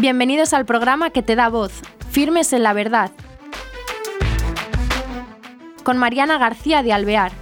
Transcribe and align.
Bienvenidos 0.00 0.54
al 0.54 0.64
programa 0.64 1.10
que 1.10 1.22
te 1.22 1.36
da 1.36 1.50
voz, 1.50 1.72
Firmes 2.08 2.54
en 2.54 2.62
la 2.62 2.72
Verdad, 2.72 3.10
con 5.82 5.98
Mariana 5.98 6.38
García 6.38 6.82
de 6.82 6.94
Alvear. 6.94 7.32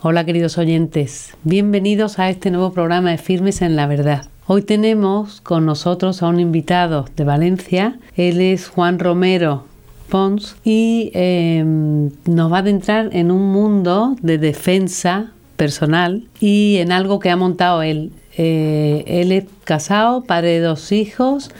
Hola 0.00 0.24
queridos 0.24 0.58
oyentes, 0.58 1.36
bienvenidos 1.42 2.20
a 2.20 2.30
este 2.30 2.52
nuevo 2.52 2.72
programa 2.72 3.10
de 3.10 3.18
Firmes 3.18 3.62
en 3.62 3.74
la 3.74 3.88
Verdad. 3.88 4.28
Hoy 4.46 4.62
tenemos 4.62 5.40
con 5.40 5.66
nosotros 5.66 6.22
a 6.22 6.28
un 6.28 6.38
invitado 6.38 7.06
de 7.16 7.24
Valencia, 7.24 7.98
él 8.14 8.40
es 8.40 8.68
Juan 8.68 9.00
Romero 9.00 9.64
Y 10.64 11.10
em, 11.14 12.10
nos 12.24 12.52
va 12.52 12.58
a 12.58 12.60
adentrar 12.60 13.10
en 13.12 13.30
un 13.30 13.52
mundo 13.52 14.16
de 14.22 14.38
defensa 14.38 15.32
personal 15.56 16.24
y 16.40 16.76
en 16.76 16.92
algo 16.92 17.18
que 17.18 17.30
ha 17.30 17.36
montado 17.36 17.82
él. 17.82 18.12
Eh, 18.38 19.04
él 19.06 19.32
es 19.32 19.44
casado, 19.64 20.24
padre 20.24 20.48
de 20.48 20.60
dos 20.60 20.92
hijos 20.92 21.50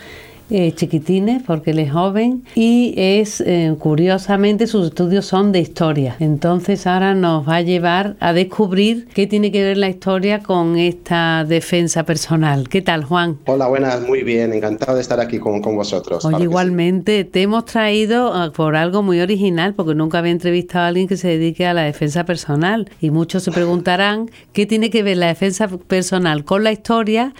eh, 0.48 0.72
chiquitines 0.72 1.42
porque 1.42 1.72
él 1.72 1.80
es 1.80 1.92
joven 1.92 2.44
y 2.54 2.94
es 2.96 3.40
eh, 3.40 3.74
curiosamente 3.78 4.66
sus 4.66 4.86
estudios 4.86 5.26
son 5.26 5.52
de 5.52 5.60
historia. 5.60 6.16
Entonces 6.20 6.86
ahora 6.86 7.14
nos 7.14 7.48
va 7.48 7.56
a 7.56 7.62
llevar 7.62 8.16
a 8.20 8.32
descubrir 8.32 9.08
qué 9.12 9.26
tiene 9.26 9.50
que 9.50 9.62
ver 9.62 9.76
la 9.76 9.88
historia 9.88 10.42
con 10.42 10.76
esta 10.76 11.44
defensa 11.44 12.04
personal. 12.04 12.68
¿Qué 12.68 12.80
tal, 12.82 13.04
Juan? 13.04 13.38
Hola, 13.46 13.66
buenas, 13.66 14.00
muy 14.02 14.22
bien, 14.22 14.52
encantado 14.52 14.94
de 14.94 15.00
estar 15.00 15.20
aquí 15.20 15.38
con, 15.38 15.60
vosotros. 15.60 16.24
Oye, 16.24 16.44
igualmente 16.44 17.24
te 17.24 17.42
hemos 17.42 17.64
traído 17.64 18.32
ah, 18.32 18.52
por 18.54 18.76
algo 18.76 19.02
muy 19.02 19.20
original 19.20 19.74
porque 19.74 19.94
nunca 19.94 20.18
había 20.18 20.32
entrevistado 20.32 20.84
a 20.84 20.88
alguien 20.88 21.08
que 21.08 21.16
se 21.16 21.28
dedique 21.28 21.66
a 21.66 21.74
la 21.74 21.82
defensa 21.82 22.24
personal 22.24 22.88
y 23.00 23.10
muchos 23.10 23.42
se 23.42 23.50
preguntarán 23.50 24.30
qué 24.52 24.66
tiene 24.66 24.90
que 24.90 25.02
ver 25.02 25.16
la 25.16 25.26
defensa 25.26 25.68
personal 25.68 26.44
con 26.44 26.62
la 26.62 26.72
historia 26.72 27.34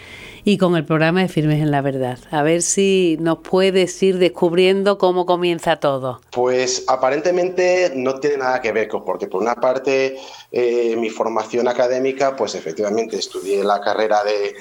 y 0.48 0.58
con 0.58 0.77
el 0.77 0.84
programa 0.84 1.22
de 1.22 1.28
Firmes 1.28 1.61
en 1.61 1.72
la 1.72 1.83
Verdad. 1.83 2.20
A 2.30 2.44
ver 2.44 2.62
si 2.62 3.16
nos 3.19 3.39
puedes 3.39 4.00
ir 4.00 4.19
descubriendo 4.19 4.97
cómo 4.97 5.27
comienza 5.27 5.75
todo. 5.75 6.20
Pues 6.30 6.84
aparentemente 6.86 7.91
no 7.97 8.20
tiene 8.20 8.36
nada 8.36 8.61
que 8.62 8.70
ver, 8.70 8.88
porque 8.88 9.27
por 9.27 9.42
una 9.42 9.56
parte 9.56 10.16
eh, 10.50 10.97
mi 10.97 11.11
formación 11.11 11.69
académica, 11.69 12.36
pues 12.36 12.55
efectivamente 12.55 13.16
estudié 13.16 13.64
la 13.64 13.80
carrera 13.80 14.22
de, 14.25 14.55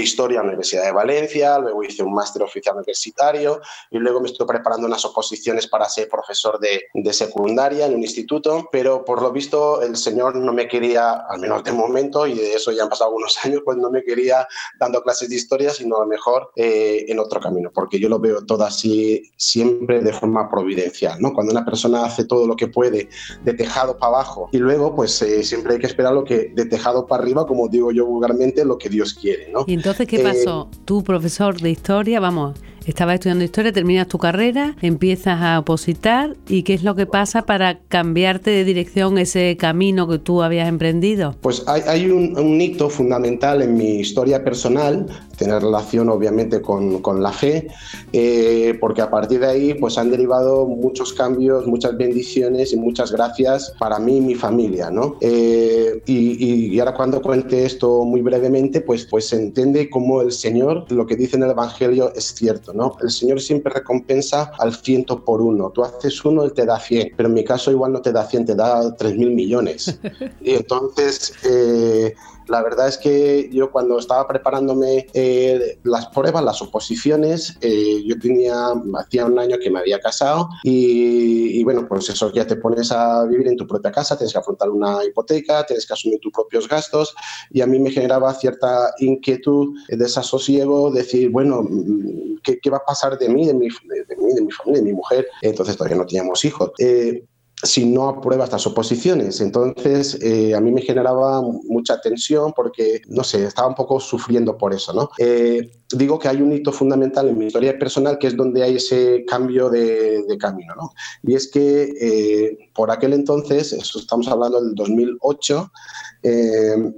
Historia 0.00 0.40
en 0.40 0.46
la 0.46 0.48
Universidad 0.52 0.84
de 0.84 0.92
Valencia, 0.92 1.58
luego 1.58 1.84
hice 1.84 2.02
un 2.02 2.14
máster 2.14 2.42
oficial 2.42 2.74
universitario 2.76 3.60
y 3.90 3.98
luego 3.98 4.20
me 4.20 4.28
estoy 4.28 4.46
preparando 4.46 4.86
unas 4.86 5.04
oposiciones 5.04 5.66
para 5.66 5.86
ser 5.90 6.08
profesor 6.08 6.58
de, 6.58 6.84
de 6.94 7.12
secundaria 7.12 7.84
en 7.86 7.94
un 7.94 8.02
instituto, 8.02 8.66
pero 8.72 9.04
por 9.04 9.20
lo 9.20 9.30
visto 9.30 9.82
el 9.82 9.96
señor 9.96 10.36
no 10.36 10.52
me 10.54 10.66
quería, 10.68 11.12
al 11.28 11.38
menos 11.38 11.62
de 11.64 11.72
momento, 11.72 12.26
y 12.26 12.34
de 12.34 12.54
eso 12.54 12.72
ya 12.72 12.84
han 12.84 12.88
pasado 12.88 13.10
algunos 13.10 13.36
años, 13.44 13.60
pues 13.64 13.76
no 13.76 13.90
me 13.90 14.02
quería 14.02 14.46
dando 14.78 15.02
clases 15.02 15.28
de 15.28 15.36
historia, 15.36 15.70
sino 15.70 15.96
a 15.96 16.00
lo 16.00 16.06
mejor 16.06 16.50
eh, 16.56 17.04
en 17.08 17.18
otro 17.18 17.40
camino, 17.40 17.70
porque 17.72 17.98
yo 17.98 18.08
lo 18.08 18.18
veo 18.18 18.44
todo 18.44 18.64
así 18.64 19.30
siempre 19.36 20.00
de 20.00 20.12
forma 20.12 20.48
providencial, 20.48 21.20
¿no? 21.20 21.32
Cuando 21.32 21.52
una 21.52 21.64
persona 21.64 22.04
hace 22.04 22.24
todo 22.24 22.46
lo 22.46 22.56
que 22.56 22.68
puede 22.68 23.08
de 23.42 23.54
tejado 23.54 23.98
para 23.98 24.14
abajo 24.14 24.48
y 24.52 24.58
luego 24.58 24.94
pues 24.94 25.20
eh, 25.22 25.29
siempre 25.42 25.74
hay 25.74 25.78
que 25.78 25.86
esperar 25.86 26.12
lo 26.12 26.24
que 26.24 26.52
de 26.54 26.66
tejado 26.66 27.06
para 27.06 27.22
arriba, 27.22 27.46
como 27.46 27.68
digo 27.68 27.92
yo 27.92 28.06
vulgarmente, 28.06 28.64
lo 28.64 28.78
que 28.78 28.88
Dios 28.88 29.14
quiere, 29.14 29.50
¿no? 29.52 29.64
¿Y 29.66 29.74
entonces 29.74 30.06
qué 30.06 30.20
pasó? 30.20 30.68
Eh, 30.72 30.76
Tú, 30.84 31.02
profesor 31.02 31.60
de 31.60 31.70
historia, 31.70 32.20
vamos, 32.20 32.54
Estabas 32.86 33.14
estudiando 33.14 33.44
historia, 33.44 33.72
terminas 33.72 34.08
tu 34.08 34.18
carrera, 34.18 34.74
empiezas 34.80 35.40
a 35.42 35.58
opositar 35.58 36.36
y 36.48 36.62
¿qué 36.62 36.74
es 36.74 36.82
lo 36.82 36.94
que 36.94 37.06
pasa 37.06 37.42
para 37.42 37.78
cambiarte 37.78 38.50
de 38.50 38.64
dirección 38.64 39.18
ese 39.18 39.56
camino 39.58 40.08
que 40.08 40.18
tú 40.18 40.42
habías 40.42 40.68
emprendido? 40.68 41.36
Pues 41.42 41.62
hay, 41.68 42.10
un, 42.10 42.60
hito 42.60 42.88
fundamental 42.88 43.60
en 43.60 43.74
mi 43.74 44.00
historia 44.00 44.42
personal, 44.42 45.06
tener 45.40 45.62
relación 45.62 46.10
obviamente 46.10 46.60
con, 46.60 47.00
con 47.00 47.22
la 47.22 47.32
fe, 47.32 47.66
eh, 48.12 48.76
porque 48.78 49.00
a 49.00 49.10
partir 49.10 49.40
de 49.40 49.46
ahí 49.46 49.74
pues 49.74 49.96
han 49.96 50.10
derivado 50.10 50.66
muchos 50.66 51.14
cambios, 51.14 51.66
muchas 51.66 51.96
bendiciones 51.96 52.74
y 52.74 52.76
muchas 52.76 53.10
gracias 53.10 53.72
para 53.78 53.98
mí 53.98 54.18
y 54.18 54.20
mi 54.20 54.34
familia, 54.34 54.90
¿no? 54.90 55.16
Eh, 55.22 56.02
y, 56.04 56.74
y, 56.74 56.78
ahora 56.78 56.92
cuando 56.92 57.22
cuente 57.22 57.64
esto 57.64 58.04
muy 58.04 58.20
brevemente, 58.20 58.82
pues, 58.82 59.06
pues 59.06 59.28
se 59.28 59.36
entiende 59.36 59.88
cómo 59.88 60.20
el 60.20 60.32
Señor, 60.32 60.84
lo 60.92 61.06
que 61.06 61.16
dice 61.16 61.36
en 61.36 61.44
el 61.44 61.52
Evangelio 61.52 62.12
es 62.14 62.34
cierto. 62.34 62.74
El 63.00 63.10
Señor 63.10 63.40
siempre 63.40 63.72
recompensa 63.72 64.52
al 64.58 64.74
ciento 64.74 65.24
por 65.24 65.40
uno. 65.40 65.70
Tú 65.70 65.82
haces 65.82 66.22
uno, 66.22 66.44
Él 66.44 66.52
te 66.52 66.66
da 66.66 66.78
cien, 66.78 67.12
pero 67.16 67.30
en 67.30 67.34
mi 67.34 67.44
caso 67.44 67.70
igual 67.70 67.92
no 67.92 68.02
te 68.02 68.12
da 68.12 68.26
cien, 68.26 68.44
te 68.44 68.54
da 68.54 68.94
tres 68.94 69.16
mil 69.16 69.30
millones. 69.30 69.98
Y 70.42 70.54
entonces, 70.54 71.32
eh, 71.44 72.14
la 72.50 72.62
verdad 72.62 72.88
es 72.88 72.98
que 72.98 73.48
yo 73.52 73.70
cuando 73.70 73.98
estaba 73.98 74.26
preparándome 74.26 75.06
eh, 75.14 75.78
las 75.84 76.08
pruebas, 76.08 76.42
las 76.42 76.60
oposiciones, 76.60 77.56
eh, 77.60 78.02
yo 78.04 78.18
tenía, 78.18 78.72
hacía 78.98 79.26
un 79.26 79.38
año 79.38 79.56
que 79.62 79.70
me 79.70 79.78
había 79.78 80.00
casado 80.00 80.48
y, 80.64 81.62
bueno, 81.64 81.86
pues 81.88 82.08
eso, 82.10 82.32
ya 82.32 82.46
te 82.46 82.56
pones 82.56 82.90
a 82.92 83.24
vivir 83.26 83.48
en 83.48 83.56
tu 83.56 83.66
propia 83.66 83.92
casa, 83.92 84.16
tienes 84.16 84.32
que 84.32 84.38
afrontar 84.38 84.70
una 84.70 85.04
hipoteca, 85.04 85.64
tienes 85.64 85.86
que 85.86 85.92
asumir 85.92 86.18
tus 86.20 86.32
propios 86.32 86.68
gastos 86.68 87.14
y 87.50 87.60
a 87.60 87.66
mí 87.66 87.78
me 87.78 87.90
generaba 87.90 88.34
cierta 88.34 88.92
inquietud, 88.98 89.76
desasosiego, 89.88 90.90
decir, 90.90 91.30
bueno, 91.30 91.66
¿qué, 92.42 92.58
qué 92.58 92.70
va 92.70 92.78
a 92.78 92.84
pasar 92.84 93.18
de 93.18 93.28
mí, 93.28 93.46
de 93.46 93.54
mi, 93.54 93.68
de, 93.68 94.16
mí, 94.16 94.34
de 94.34 94.42
mi 94.42 94.50
familia, 94.50 94.82
de 94.82 94.88
mi 94.88 94.92
mujer? 94.92 95.26
Entonces 95.42 95.76
todavía 95.76 95.98
no 95.98 96.06
teníamos 96.06 96.44
hijos. 96.44 96.72
Eh, 96.78 97.24
si 97.62 97.84
no 97.86 98.08
aprueba 98.08 98.44
estas 98.44 98.66
oposiciones. 98.66 99.40
Entonces, 99.40 100.18
eh, 100.22 100.54
a 100.54 100.60
mí 100.60 100.70
me 100.72 100.82
generaba 100.82 101.42
mucha 101.42 102.00
tensión 102.00 102.52
porque, 102.54 103.02
no 103.08 103.24
sé, 103.24 103.44
estaba 103.44 103.68
un 103.68 103.74
poco 103.74 104.00
sufriendo 104.00 104.56
por 104.56 104.72
eso, 104.72 104.92
¿no? 104.92 105.10
Eh, 105.18 105.70
digo 105.92 106.18
que 106.18 106.28
hay 106.28 106.40
un 106.40 106.52
hito 106.52 106.72
fundamental 106.72 107.28
en 107.28 107.38
mi 107.38 107.46
historia 107.46 107.78
personal 107.78 108.18
que 108.18 108.28
es 108.28 108.36
donde 108.36 108.62
hay 108.62 108.76
ese 108.76 109.24
cambio 109.26 109.68
de, 109.68 110.24
camino, 110.38 110.74
¿no? 110.76 110.92
Y 111.22 111.34
es 111.34 111.48
que 111.48 111.92
eh, 112.00 112.70
por 112.74 112.90
aquel 112.90 113.12
entonces, 113.12 113.72
estamos 113.72 114.28
hablando 114.28 114.60
del 114.60 114.74
2008, 114.74 115.72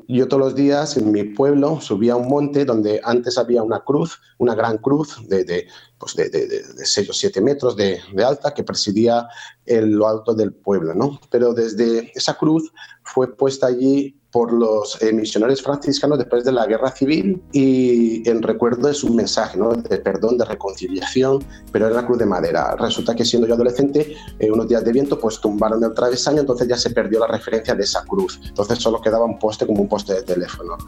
yo 0.09 0.29
todos 0.29 0.41
los 0.41 0.55
días 0.55 0.97
en 0.97 1.13
mi 1.13 1.25
pueblo 1.25 1.81
subía 1.81 2.15
a 2.15 2.17
un 2.17 2.29
monte 2.29 2.65
donde 2.65 3.01
antes 3.05 3.39
había 3.39 3.63
una 3.63 3.81
cruz, 3.81 4.21
una 4.39 4.55
gran 4.55 4.79
cruz 4.79 5.17
de, 5.29 5.45
de 5.45 5.67
pues 5.99 6.17
de, 6.17 6.29
de, 6.29 6.85
6 6.85 7.11
o 7.11 7.13
7 7.13 7.41
metros 7.41 7.77
de, 7.77 8.01
alta 8.25 8.53
que 8.53 8.65
presidía 8.65 9.29
el, 9.65 9.91
lo 9.91 10.09
alto 10.09 10.35
del 10.35 10.53
pueblo, 10.53 10.95
¿no? 10.95 11.21
Pero 11.31 11.55
desde 11.55 12.11
esa 12.17 12.35
cruz 12.35 12.73
fue 13.05 13.37
puesta 13.37 13.69
allí 13.69 14.21
por 14.33 14.51
los 14.51 15.01
eh, 15.03 15.13
misioneros 15.13 15.63
franciscanos 15.63 16.19
después 16.19 16.43
de 16.43 16.53
la 16.53 16.67
guerra 16.67 16.91
civil 16.91 17.43
y 17.53 18.29
en 18.29 18.43
recuerdo 18.43 18.89
de 18.89 18.95
su 18.95 19.13
mensaje 19.13 19.59
¿no? 19.59 19.73
de 19.75 19.99
perdón, 19.99 20.39
de 20.39 20.47
reconciliación, 20.47 21.45
pero 21.71 21.87
era 21.87 21.97
la 21.97 22.07
cruz 22.07 22.19
de 22.19 22.25
madera. 22.27 22.75
Resulta 22.77 23.15
que 23.15 23.27
siendo 23.27 23.47
yo 23.47 23.55
adolescente, 23.55 24.17
eh, 24.39 24.51
unos 24.51 24.67
días 24.69 24.83
de 24.85 24.91
viento, 24.91 25.19
pues 25.21 25.39
tumbaron 25.39 25.85
el 25.85 25.93
travesaño, 25.93 26.41
entonces 26.41 26.67
ya 26.67 26.79
se 26.79 26.91
perdió 26.91 27.21
la 27.21 27.27
referencia 27.27 27.75
de 27.75 27.85
esa 27.85 28.03
cruz. 28.05 28.41
Entonces 28.43 28.79
solo 28.79 29.03
quedaba 29.03 29.27
un 29.27 29.39
poste 29.39 29.67
como 29.67 29.83
un 29.83 29.89
poste 29.89 30.15
de 30.15 30.23
teléfono. 30.23 30.79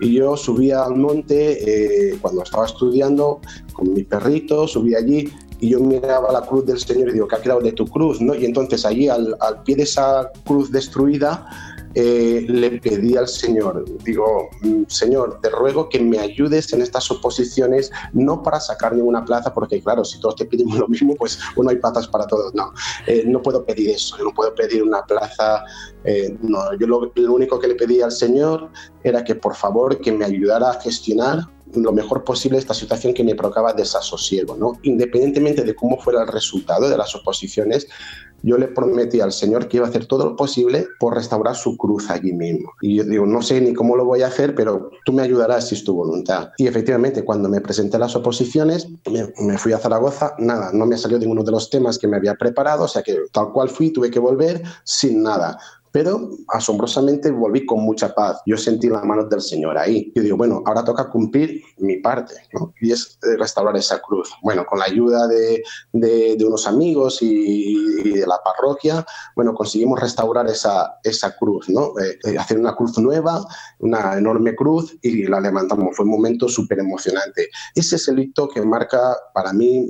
Y 0.00 0.14
yo 0.14 0.34
subía 0.36 0.82
al 0.82 0.96
monte 0.96 2.12
eh, 2.12 2.18
cuando 2.22 2.42
estaba 2.42 2.64
estudiando 2.64 3.40
con 3.74 3.92
mi 3.92 4.02
perrito, 4.02 4.66
subí 4.66 4.94
allí 4.94 5.30
y 5.60 5.70
yo 5.70 5.80
miraba 5.80 6.32
la 6.32 6.42
cruz 6.42 6.66
del 6.66 6.78
Señor 6.78 7.10
y 7.10 7.12
digo, 7.12 7.28
¿qué 7.28 7.36
ha 7.36 7.40
quedado 7.40 7.60
de 7.60 7.72
tu 7.72 7.86
cruz? 7.86 8.20
¿no? 8.20 8.34
Y 8.34 8.44
entonces 8.44 8.84
allí 8.84 9.08
al, 9.08 9.36
al 9.40 9.62
pie 9.62 9.76
de 9.76 9.84
esa 9.84 10.30
cruz 10.46 10.70
destruida, 10.70 11.46
eh, 11.94 12.44
le 12.48 12.80
pedí 12.80 13.16
al 13.16 13.28
Señor, 13.28 13.84
digo, 14.02 14.50
mm, 14.62 14.82
Señor, 14.88 15.38
te 15.40 15.48
ruego 15.48 15.88
que 15.88 16.00
me 16.00 16.18
ayudes 16.18 16.72
en 16.72 16.82
estas 16.82 17.10
oposiciones, 17.10 17.90
no 18.12 18.42
para 18.42 18.60
sacar 18.60 18.94
ninguna 18.94 19.24
plaza, 19.24 19.54
porque 19.54 19.80
claro, 19.80 20.04
si 20.04 20.18
todos 20.20 20.36
te 20.36 20.44
pedimos 20.44 20.78
lo 20.78 20.88
mismo, 20.88 21.14
pues 21.14 21.38
bueno, 21.54 21.70
hay 21.70 21.76
plazas 21.76 22.08
para 22.08 22.26
todos. 22.26 22.54
No, 22.54 22.72
eh, 23.06 23.24
no 23.26 23.40
puedo 23.42 23.64
pedir 23.64 23.90
eso, 23.90 24.16
no 24.18 24.32
puedo 24.34 24.54
pedir 24.54 24.82
una 24.82 25.02
plaza. 25.02 25.64
Eh, 26.04 26.36
no, 26.42 26.76
yo 26.78 26.86
lo, 26.86 27.12
lo 27.14 27.32
único 27.32 27.58
que 27.58 27.68
le 27.68 27.74
pedí 27.74 28.02
al 28.02 28.12
Señor 28.12 28.70
era 29.02 29.22
que 29.22 29.34
por 29.34 29.54
favor 29.54 30.00
que 30.00 30.12
me 30.12 30.24
ayudara 30.24 30.70
a 30.70 30.80
gestionar 30.80 31.48
lo 31.74 31.92
mejor 31.92 32.24
posible 32.24 32.58
esta 32.58 32.74
situación 32.74 33.14
que 33.14 33.24
me 33.24 33.34
provocaba 33.34 33.72
desasosiego, 33.72 34.56
¿no? 34.56 34.78
Independientemente 34.82 35.62
de 35.62 35.74
cómo 35.74 35.98
fuera 35.98 36.22
el 36.22 36.28
resultado 36.28 36.88
de 36.88 36.96
las 36.96 37.14
oposiciones, 37.14 37.88
yo 38.44 38.58
le 38.58 38.68
prometí 38.68 39.20
al 39.20 39.32
Señor 39.32 39.68
que 39.68 39.78
iba 39.78 39.86
a 39.86 39.88
hacer 39.88 40.06
todo 40.06 40.24
lo 40.24 40.36
posible 40.36 40.86
por 41.00 41.14
restaurar 41.14 41.56
su 41.56 41.76
cruz 41.76 42.10
allí 42.10 42.32
mismo. 42.32 42.72
Y 42.82 42.96
yo 42.96 43.04
digo, 43.04 43.26
no 43.26 43.40
sé 43.40 43.60
ni 43.60 43.72
cómo 43.72 43.96
lo 43.96 44.04
voy 44.04 44.22
a 44.22 44.26
hacer, 44.26 44.54
pero 44.54 44.90
tú 45.06 45.12
me 45.12 45.22
ayudarás 45.22 45.68
si 45.68 45.74
es 45.74 45.84
tu 45.84 45.94
voluntad. 45.94 46.50
Y 46.58 46.66
efectivamente, 46.66 47.24
cuando 47.24 47.48
me 47.48 47.62
presenté 47.62 47.98
las 47.98 48.14
oposiciones, 48.14 48.88
me, 49.40 49.58
fui 49.58 49.72
a 49.72 49.78
Zaragoza, 49.78 50.34
nada, 50.38 50.70
no 50.74 50.84
me 50.84 50.98
salió 50.98 51.18
ninguno 51.18 51.42
de 51.42 51.52
los 51.52 51.70
temas 51.70 51.98
que 51.98 52.06
me 52.06 52.18
había 52.18 52.34
preparado, 52.34 52.84
o 52.84 52.88
sea 52.88 53.02
que 53.02 53.16
tal 53.32 53.50
cual 53.52 53.70
fui, 53.70 53.90
tuve 53.90 54.10
que 54.10 54.18
volver 54.18 54.62
sin 54.84 55.22
nada 55.22 55.58
pero 55.94 56.28
asombrosamente 56.48 57.30
volví 57.30 57.64
con 57.64 57.84
mucha 57.84 58.12
paz. 58.12 58.42
Yo 58.46 58.56
sentí 58.56 58.88
la 58.88 59.04
mano 59.04 59.26
del 59.26 59.40
Señor 59.40 59.78
ahí. 59.78 60.10
Yo 60.16 60.24
digo, 60.24 60.36
bueno, 60.36 60.60
ahora 60.66 60.82
toca 60.82 61.08
cumplir 61.08 61.62
mi 61.78 61.98
parte, 61.98 62.34
¿no? 62.52 62.74
Y 62.80 62.90
es 62.90 63.16
eh, 63.22 63.36
restaurar 63.38 63.76
esa 63.76 64.00
cruz. 64.00 64.28
Bueno, 64.42 64.66
con 64.66 64.80
la 64.80 64.86
ayuda 64.86 65.28
de, 65.28 65.62
de, 65.92 66.44
unos 66.44 66.66
amigos 66.66 67.18
y, 67.22 68.10
de 68.10 68.26
la 68.26 68.40
parroquia, 68.44 69.06
bueno, 69.36 69.54
conseguimos 69.54 70.00
restaurar 70.00 70.48
esa, 70.48 70.98
esa 71.04 71.36
cruz, 71.36 71.68
¿no? 71.68 71.92
Eh, 72.00 72.18
eh, 72.24 72.38
hacer 72.38 72.58
una 72.58 72.74
cruz 72.74 72.98
nueva, 72.98 73.46
una 73.78 74.18
enorme 74.18 74.56
cruz 74.56 74.98
y 75.00 75.28
la 75.28 75.38
levantamos. 75.38 75.94
Fue 75.94 76.04
un 76.04 76.10
momento 76.10 76.48
súper 76.48 76.80
emocionante. 76.80 77.50
Ese 77.72 77.94
es 77.94 78.08
el 78.08 78.18
hito 78.18 78.48
que 78.48 78.62
marca 78.62 79.16
para 79.32 79.52
mí 79.52 79.86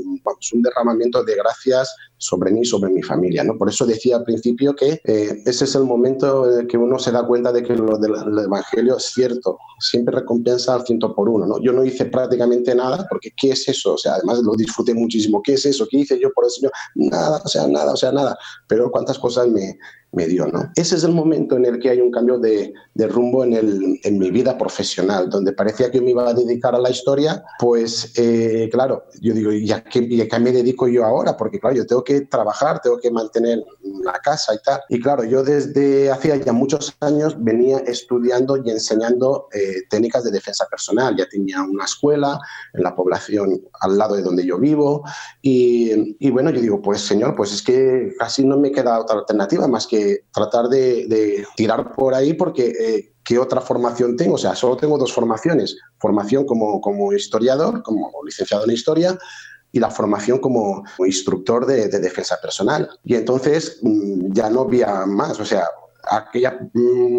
un 0.53 0.63
derramamiento 0.63 1.25
de 1.25 1.35
gracias 1.37 1.97
sobre 2.19 2.51
mí, 2.51 2.65
sobre 2.65 2.91
mi 2.91 3.03
familia. 3.03 3.45
¿no? 3.45 3.57
Por 3.57 3.69
eso 3.69 3.87
decía 3.87 4.17
al 4.17 4.25
principio 4.25 4.75
que 4.75 5.01
eh, 5.05 5.43
ese 5.45 5.65
es 5.65 5.75
el 5.75 5.85
momento 5.85 6.59
en 6.59 6.67
que 6.67 6.77
uno 6.77 6.99
se 6.99 7.13
da 7.13 7.27
cuenta 7.27 7.53
de 7.53 7.63
que 7.63 7.77
lo 7.77 7.99
del 7.99 8.15
Evangelio 8.39 8.97
es 8.97 9.05
cierto, 9.05 9.59
siempre 9.79 10.15
recompensa 10.15 10.75
al 10.75 10.85
ciento 10.85 11.15
por 11.15 11.29
uno. 11.29 11.47
¿no? 11.47 11.61
Yo 11.61 11.73
no 11.73 11.85
hice 11.85 12.07
prácticamente 12.07 12.75
nada, 12.75 13.07
porque 13.09 13.31
¿qué 13.37 13.51
es 13.51 13.69
eso? 13.69 13.95
O 13.95 13.99
sea, 13.99 14.15
además 14.15 14.41
lo 14.43 14.55
disfruté 14.55 14.95
muchísimo. 14.95 15.43
¿Qué 15.43 15.55
es 15.55 15.67
eso? 15.67 15.87
¿Qué 15.89 15.99
hice 15.99 16.19
yo 16.21 16.33
por 16.33 16.45
el 16.45 16.51
Señor? 16.51 16.73
Nada, 16.95 17.41
o 17.45 17.49
sea, 17.49 17.67
nada, 17.67 17.93
o 17.93 17.97
sea, 17.97 18.13
nada. 18.13 18.37
Pero 18.69 18.91
cuántas 18.91 19.19
cosas 19.19 19.49
me, 19.49 19.79
me 20.15 20.27
dio. 20.27 20.47
¿no? 20.47 20.71
Ese 20.77 20.97
es 20.97 21.05
el 21.05 21.13
momento 21.13 21.57
en 21.57 21.67
el 21.67 21.79
que 21.79 21.91
hay 21.91 22.01
un 22.01 22.11
cambio 22.11 22.39
de, 22.39 22.73
de 22.95 23.07
rumbo 23.07 23.45
en, 23.45 23.55
el, 23.55 24.01
en, 24.03 24.19
mi 24.19 24.31
vida 24.31 24.57
profesional, 24.57 25.29
donde 25.29 25.53
parecía 25.53 25.91
que 25.91 26.01
me 26.01 26.11
iba 26.11 26.29
a 26.29 26.35
dedicar 26.35 26.75
a 26.75 26.79
la 26.79 26.91
historia, 26.91 27.45
pues 27.59 28.13
eh, 28.17 28.69
claro, 28.73 29.05
yo 29.21 29.35
digo, 29.35 29.53
¿y 29.53 29.71
a, 29.73 29.83
qué, 29.83 30.01
¿y 30.01 30.21
a 30.21 30.29
qué 30.29 30.39
me 30.39 30.53
dedico 30.53 30.89
yo 30.89 31.05
ahora? 31.05 31.37
Porque 31.37 31.59
claro, 31.59 31.77
yo 31.77 31.87
tengo 31.87 32.05
que 32.05 32.23
trabajar, 32.23 32.81
tengo 32.81 32.99
que 32.99 33.11
mantener 33.11 33.65
la 34.05 34.19
casa 34.21 34.55
y 34.55 34.59
tal. 34.65 34.81
Y 34.89 35.01
claro, 35.01 35.25
yo 35.25 35.43
desde 35.43 36.11
hacía 36.11 36.37
ya 36.37 36.53
muchos 36.53 36.97
años 37.01 37.37
venía 37.39 37.79
estudiando 37.79 38.57
y 38.65 38.71
enseñando 38.71 39.49
eh, 39.53 39.83
técnicas 39.91 40.25
de 40.25 40.31
defensa 40.31 40.67
personal. 40.71 41.17
Ya 41.17 41.27
tenía 41.29 41.63
una 41.63 41.85
escuela 41.85 42.39
en 42.73 42.83
la 42.83 42.95
población 42.95 43.63
al 43.81 43.99
lado 43.99 44.17
de 44.17 44.23
donde 44.23 44.45
yo 44.45 44.59
vivo. 44.59 45.03
Y, 45.43 46.17
y 46.19 46.31
bueno, 46.31 46.51
yo 46.51 46.61
digo, 46.61 46.83
pues 46.83 47.01
señor, 47.01 47.35
pues 47.35 47.53
es 47.53 47.63
que 47.63 48.15
casi 48.19 48.45
no 48.45 48.59
me 48.59 48.71
queda 48.71 49.01
otra 49.01 49.19
alternativa 49.19 49.67
más 49.67 49.87
que 49.87 50.04
tratar 50.33 50.69
de, 50.69 51.45
tirar 51.57 51.93
por 51.95 52.15
ahí 52.15 52.35
porque 52.35 52.67
eh, 52.69 53.13
¿qué 53.23 53.39
otra 53.39 53.61
formación 53.61 54.17
tengo? 54.17 54.35
O 54.35 54.39
sea, 54.39 54.55
solo 54.55 54.77
tengo 54.77 54.99
dos 54.99 55.13
formaciones. 55.13 55.77
Formación 55.99 56.47
como, 56.47 56.81
como 56.81 57.13
historiador, 57.13 57.83
como 57.83 58.11
licenciado 58.25 58.65
en 58.65 58.71
historia, 58.73 59.19
y 59.75 59.81
la 59.81 59.91
formación 59.91 60.39
como 60.39 60.85
instructor 61.01 61.67
de, 61.67 61.89
defensa 61.89 62.39
personal. 62.41 62.89
Y 63.03 63.17
entonces 63.17 63.79
mm, 63.83 64.33
ya 64.33 64.49
no 64.49 64.61
había 64.61 65.05
más, 65.05 65.41
o 65.41 65.45
sea, 65.45 65.65
aquella, 66.09 66.61
mm, 66.73 67.19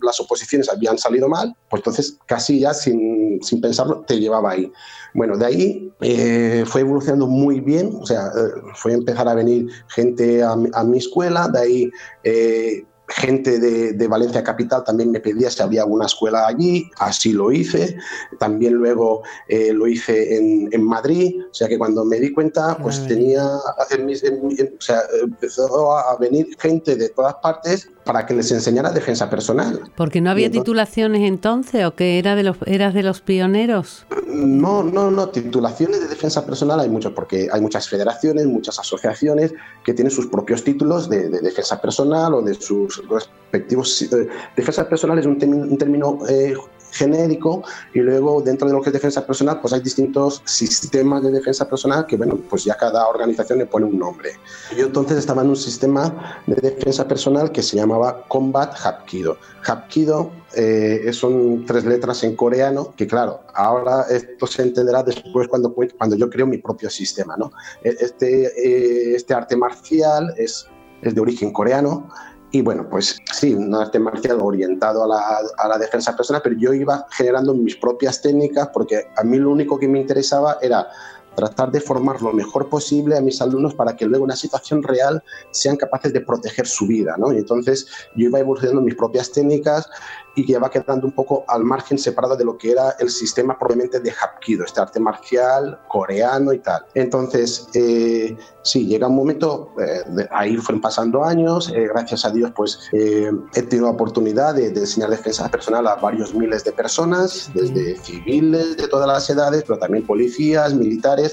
las 0.00 0.20
oposiciones 0.20 0.68
habían 0.68 0.98
salido 0.98 1.28
mal, 1.28 1.56
pues 1.68 1.80
entonces 1.80 2.16
casi 2.26 2.60
ya 2.60 2.74
sin, 2.74 3.42
sin 3.42 3.60
pensarlo 3.60 4.04
te 4.06 4.20
llevaba 4.20 4.52
ahí. 4.52 4.72
Bueno, 5.14 5.36
de 5.36 5.46
ahí 5.46 5.89
eh, 6.02 6.64
fue 6.66 6.80
evolucionando 6.80 7.26
muy 7.26 7.60
bien, 7.60 7.98
o 8.00 8.06
sea, 8.06 8.26
eh, 8.28 8.60
fue 8.74 8.94
empezar 8.94 9.28
a 9.28 9.34
venir 9.34 9.68
gente 9.88 10.42
a, 10.42 10.52
a 10.52 10.84
mi 10.84 10.98
escuela, 10.98 11.48
de 11.48 11.60
ahí 11.60 11.90
eh, 12.24 12.84
gente 13.10 13.58
de, 13.58 14.08
Valencia 14.08 14.42
Capital 14.42 14.82
también 14.84 15.10
me 15.10 15.20
pedía 15.20 15.50
si 15.50 15.62
había 15.62 15.82
alguna 15.82 16.06
escuela 16.06 16.46
allí, 16.46 16.90
así 16.98 17.32
lo 17.32 17.52
hice. 17.52 17.96
También 18.38 18.74
luego 18.74 19.22
eh, 19.48 19.72
lo 19.72 19.86
hice 19.86 20.36
en, 20.36 20.82
Madrid, 20.82 21.42
o 21.50 21.54
sea 21.54 21.68
que 21.68 21.78
cuando 21.78 22.04
me 22.04 22.18
di 22.18 22.32
cuenta, 22.32 22.76
pues 22.78 23.06
tenía, 23.06 23.44
o 23.46 24.80
sea, 24.80 25.02
empezó 25.22 25.92
a 25.92 26.16
venir 26.18 26.48
gente 26.58 26.96
de 26.96 27.10
todas 27.10 27.34
partes 27.36 27.88
para 28.04 28.26
que 28.26 28.34
les 28.34 28.50
enseñara 28.50 28.90
defensa 28.90 29.28
personal. 29.28 29.82
Porque 29.96 30.20
no 30.20 30.30
había 30.30 30.50
titulaciones 30.50 31.22
entonces 31.22 31.84
o 31.84 31.94
que 31.94 32.18
era 32.18 32.34
de 32.34 32.42
los 32.42 32.56
eras 32.66 32.94
de 32.94 33.02
los 33.02 33.20
pioneros. 33.20 34.06
No, 34.26 34.82
no, 34.82 35.10
no, 35.10 35.28
titulaciones 35.28 36.00
de 36.00 36.08
defensa 36.08 36.44
personal 36.44 36.80
hay 36.80 36.88
muchas 36.88 37.12
porque 37.12 37.48
hay 37.52 37.60
muchas 37.60 37.88
federaciones, 37.88 38.46
muchas 38.46 38.78
asociaciones 38.78 39.52
que 39.84 39.94
tienen 39.94 40.10
sus 40.10 40.26
propios 40.26 40.64
títulos 40.64 41.08
de, 41.08 41.28
defensa 41.28 41.80
personal 41.80 42.34
o 42.34 42.42
de 42.42 42.54
sus 42.54 42.99
respectivos 43.08 44.02
eh, 44.02 44.28
defensa 44.56 44.88
personal 44.88 45.18
es 45.18 45.26
un, 45.26 45.38
término 45.78 46.18
eh, 46.28 46.54
genérico 46.92 47.62
y 47.94 48.00
luego 48.00 48.40
dentro 48.42 48.68
de 48.68 48.74
lo 48.74 48.82
que 48.82 48.90
es 48.90 48.92
defensa 48.92 49.26
personal 49.26 49.60
pues 49.60 49.72
hay 49.72 49.80
distintos 49.80 50.42
sistemas 50.44 51.22
de 51.22 51.30
defensa 51.30 51.68
personal 51.68 52.06
que 52.06 52.16
bueno 52.16 52.38
pues 52.48 52.64
ya 52.64 52.76
cada 52.76 53.06
organización 53.08 53.58
le 53.58 53.66
pone 53.66 53.86
un 53.86 53.98
nombre. 53.98 54.32
Yo 54.76 54.86
entonces 54.86 55.18
estaba 55.18 55.42
en 55.42 55.50
un 55.50 55.56
sistema 55.56 56.42
de 56.46 56.56
defensa 56.56 57.06
personal 57.06 57.52
que 57.52 57.62
se 57.62 57.76
llamaba 57.76 58.24
Combat 58.28 58.74
Hapkido. 58.84 59.36
Hapkido 59.64 60.30
eh, 60.54 61.10
son 61.12 61.64
tres 61.64 61.84
letras 61.84 62.24
en 62.24 62.34
coreano 62.34 62.92
que 62.96 63.06
claro 63.06 63.40
ahora 63.54 64.06
esto 64.10 64.46
se 64.46 64.62
entenderá 64.62 65.02
después 65.02 65.46
cuando 65.48 65.72
cuando 65.72 66.16
yo 66.16 66.28
creo 66.28 66.46
mi 66.46 66.58
propio 66.58 66.90
sistema 66.90 67.36
no 67.36 67.52
e, 67.84 67.90
este 68.00 68.46
eh, 68.46 69.14
este 69.14 69.32
arte 69.32 69.56
marcial 69.56 70.34
es 70.36 70.66
es 71.02 71.14
de 71.14 71.20
origen 71.20 71.52
coreano 71.52 72.08
y 72.52 72.62
bueno, 72.62 72.88
pues 72.88 73.20
sí, 73.32 73.54
un 73.54 73.74
arte 73.74 73.98
marcial 73.98 74.38
orientado 74.40 75.04
a 75.04 75.06
la, 75.06 75.40
a 75.56 75.68
la, 75.68 75.78
defensa 75.78 76.16
personal, 76.16 76.42
pero 76.42 76.56
yo 76.56 76.72
iba 76.72 77.06
generando 77.10 77.54
mis 77.54 77.76
propias 77.76 78.20
técnicas 78.20 78.68
porque 78.72 79.06
a 79.16 79.22
mí 79.22 79.38
lo 79.38 79.50
único 79.50 79.78
que 79.78 79.86
me 79.86 80.00
interesaba 80.00 80.58
era 80.60 80.88
tratar 81.34 81.70
de 81.70 81.80
formar 81.80 82.20
lo 82.22 82.32
mejor 82.32 82.68
posible 82.68 83.16
a 83.16 83.20
mis 83.20 83.40
alumnos 83.40 83.74
para 83.74 83.96
que 83.96 84.04
luego 84.04 84.24
en 84.24 84.30
una 84.30 84.36
situación 84.36 84.82
real 84.82 85.22
sean 85.50 85.76
capaces 85.76 86.12
de 86.12 86.20
proteger 86.20 86.66
su 86.66 86.86
vida. 86.86 87.16
¿no? 87.18 87.32
Y 87.32 87.38
entonces 87.38 87.86
yo 88.16 88.28
iba 88.28 88.38
evolucionando 88.38 88.82
mis 88.82 88.94
propias 88.94 89.30
técnicas 89.30 89.88
y 90.34 90.46
que 90.46 90.58
va 90.58 90.70
quedando 90.70 91.06
un 91.06 91.12
poco 91.12 91.44
al 91.48 91.64
margen 91.64 91.98
separado 91.98 92.36
de 92.36 92.44
lo 92.44 92.56
que 92.56 92.72
era 92.72 92.90
el 92.98 93.10
sistema 93.10 93.58
probablemente 93.58 94.00
de 94.00 94.10
Hapkido, 94.12 94.64
este 94.64 94.80
arte 94.80 95.00
marcial 95.00 95.78
coreano 95.88 96.52
y 96.52 96.58
tal. 96.60 96.84
Entonces, 96.94 97.68
eh, 97.74 98.36
sí, 98.62 98.86
llega 98.86 99.08
un 99.08 99.16
momento, 99.16 99.72
eh, 99.80 100.26
ahí 100.30 100.56
fueron 100.56 100.80
pasando 100.80 101.24
años, 101.24 101.70
eh, 101.74 101.88
gracias 101.92 102.24
a 102.24 102.30
Dios 102.30 102.52
pues 102.54 102.78
he 102.92 103.62
tenido 103.62 103.86
la 103.86 103.92
oportunidad 103.92 104.54
de, 104.54 104.68
enseñar 104.68 105.10
defensa 105.10 105.48
personal 105.48 105.86
a 105.86 105.96
varios 105.96 106.34
miles 106.34 106.64
de 106.64 106.72
personas, 106.72 107.50
desde 107.54 107.96
civiles 107.96 108.76
de 108.76 108.88
todas 108.88 109.06
las 109.06 109.28
edades, 109.28 109.64
pero 109.66 109.78
también 109.78 110.06
policías, 110.06 110.74
militares, 110.74 111.29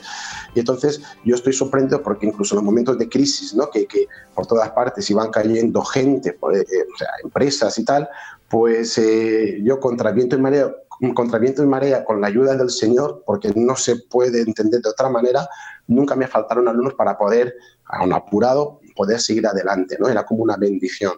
y 0.54 0.60
entonces 0.60 1.02
yo 1.24 1.36
estoy 1.36 1.54
sorprendido 1.54 2.02
porque 2.02 2.26
incluso 2.26 2.56
en 2.56 2.58
los 2.58 2.66
momentos 2.66 2.98
de 2.98 3.10
crisis, 3.10 3.54
¿no? 3.54 3.70
que, 3.70 3.86
que 3.86 4.08
por 4.34 4.46
todas 4.46 4.70
partes 4.72 5.10
iban 5.10 5.30
cayendo 5.30 5.84
gente, 5.84 6.38
o 6.42 6.52
sea, 6.98 7.10
empresas 7.24 7.78
y 7.78 7.86
tal, 7.86 8.10
pues 8.50 8.98
eh, 8.98 9.60
yo 9.64 9.80
contra 9.80 10.12
viento 10.12 10.36
y 10.36 10.40
marea, 10.40 10.72
contra 11.14 11.40
viento 11.40 11.64
y 11.64 11.68
marea, 11.68 12.04
con 12.06 12.22
la 12.22 12.28
ayuda 12.28 12.56
del 12.56 12.70
Señor, 12.70 13.24
porque 13.26 13.52
no 13.56 13.76
se 13.76 13.98
puede 13.98 14.42
entender 14.42 14.82
de 14.82 14.90
otra 14.90 15.10
manera, 15.10 15.48
nunca 15.88 16.16
me 16.16 16.28
faltaron 16.28 16.68
alumnos 16.68 16.94
para 16.94 17.18
poder, 17.18 17.56
a 17.86 18.04
un 18.04 18.14
apurado, 18.14 18.80
poder 18.96 19.20
seguir 19.20 19.46
adelante, 19.48 19.98
¿no? 20.00 20.10
Era 20.10 20.25
como 20.25 20.44
una 20.44 20.58
bendición. 20.58 21.13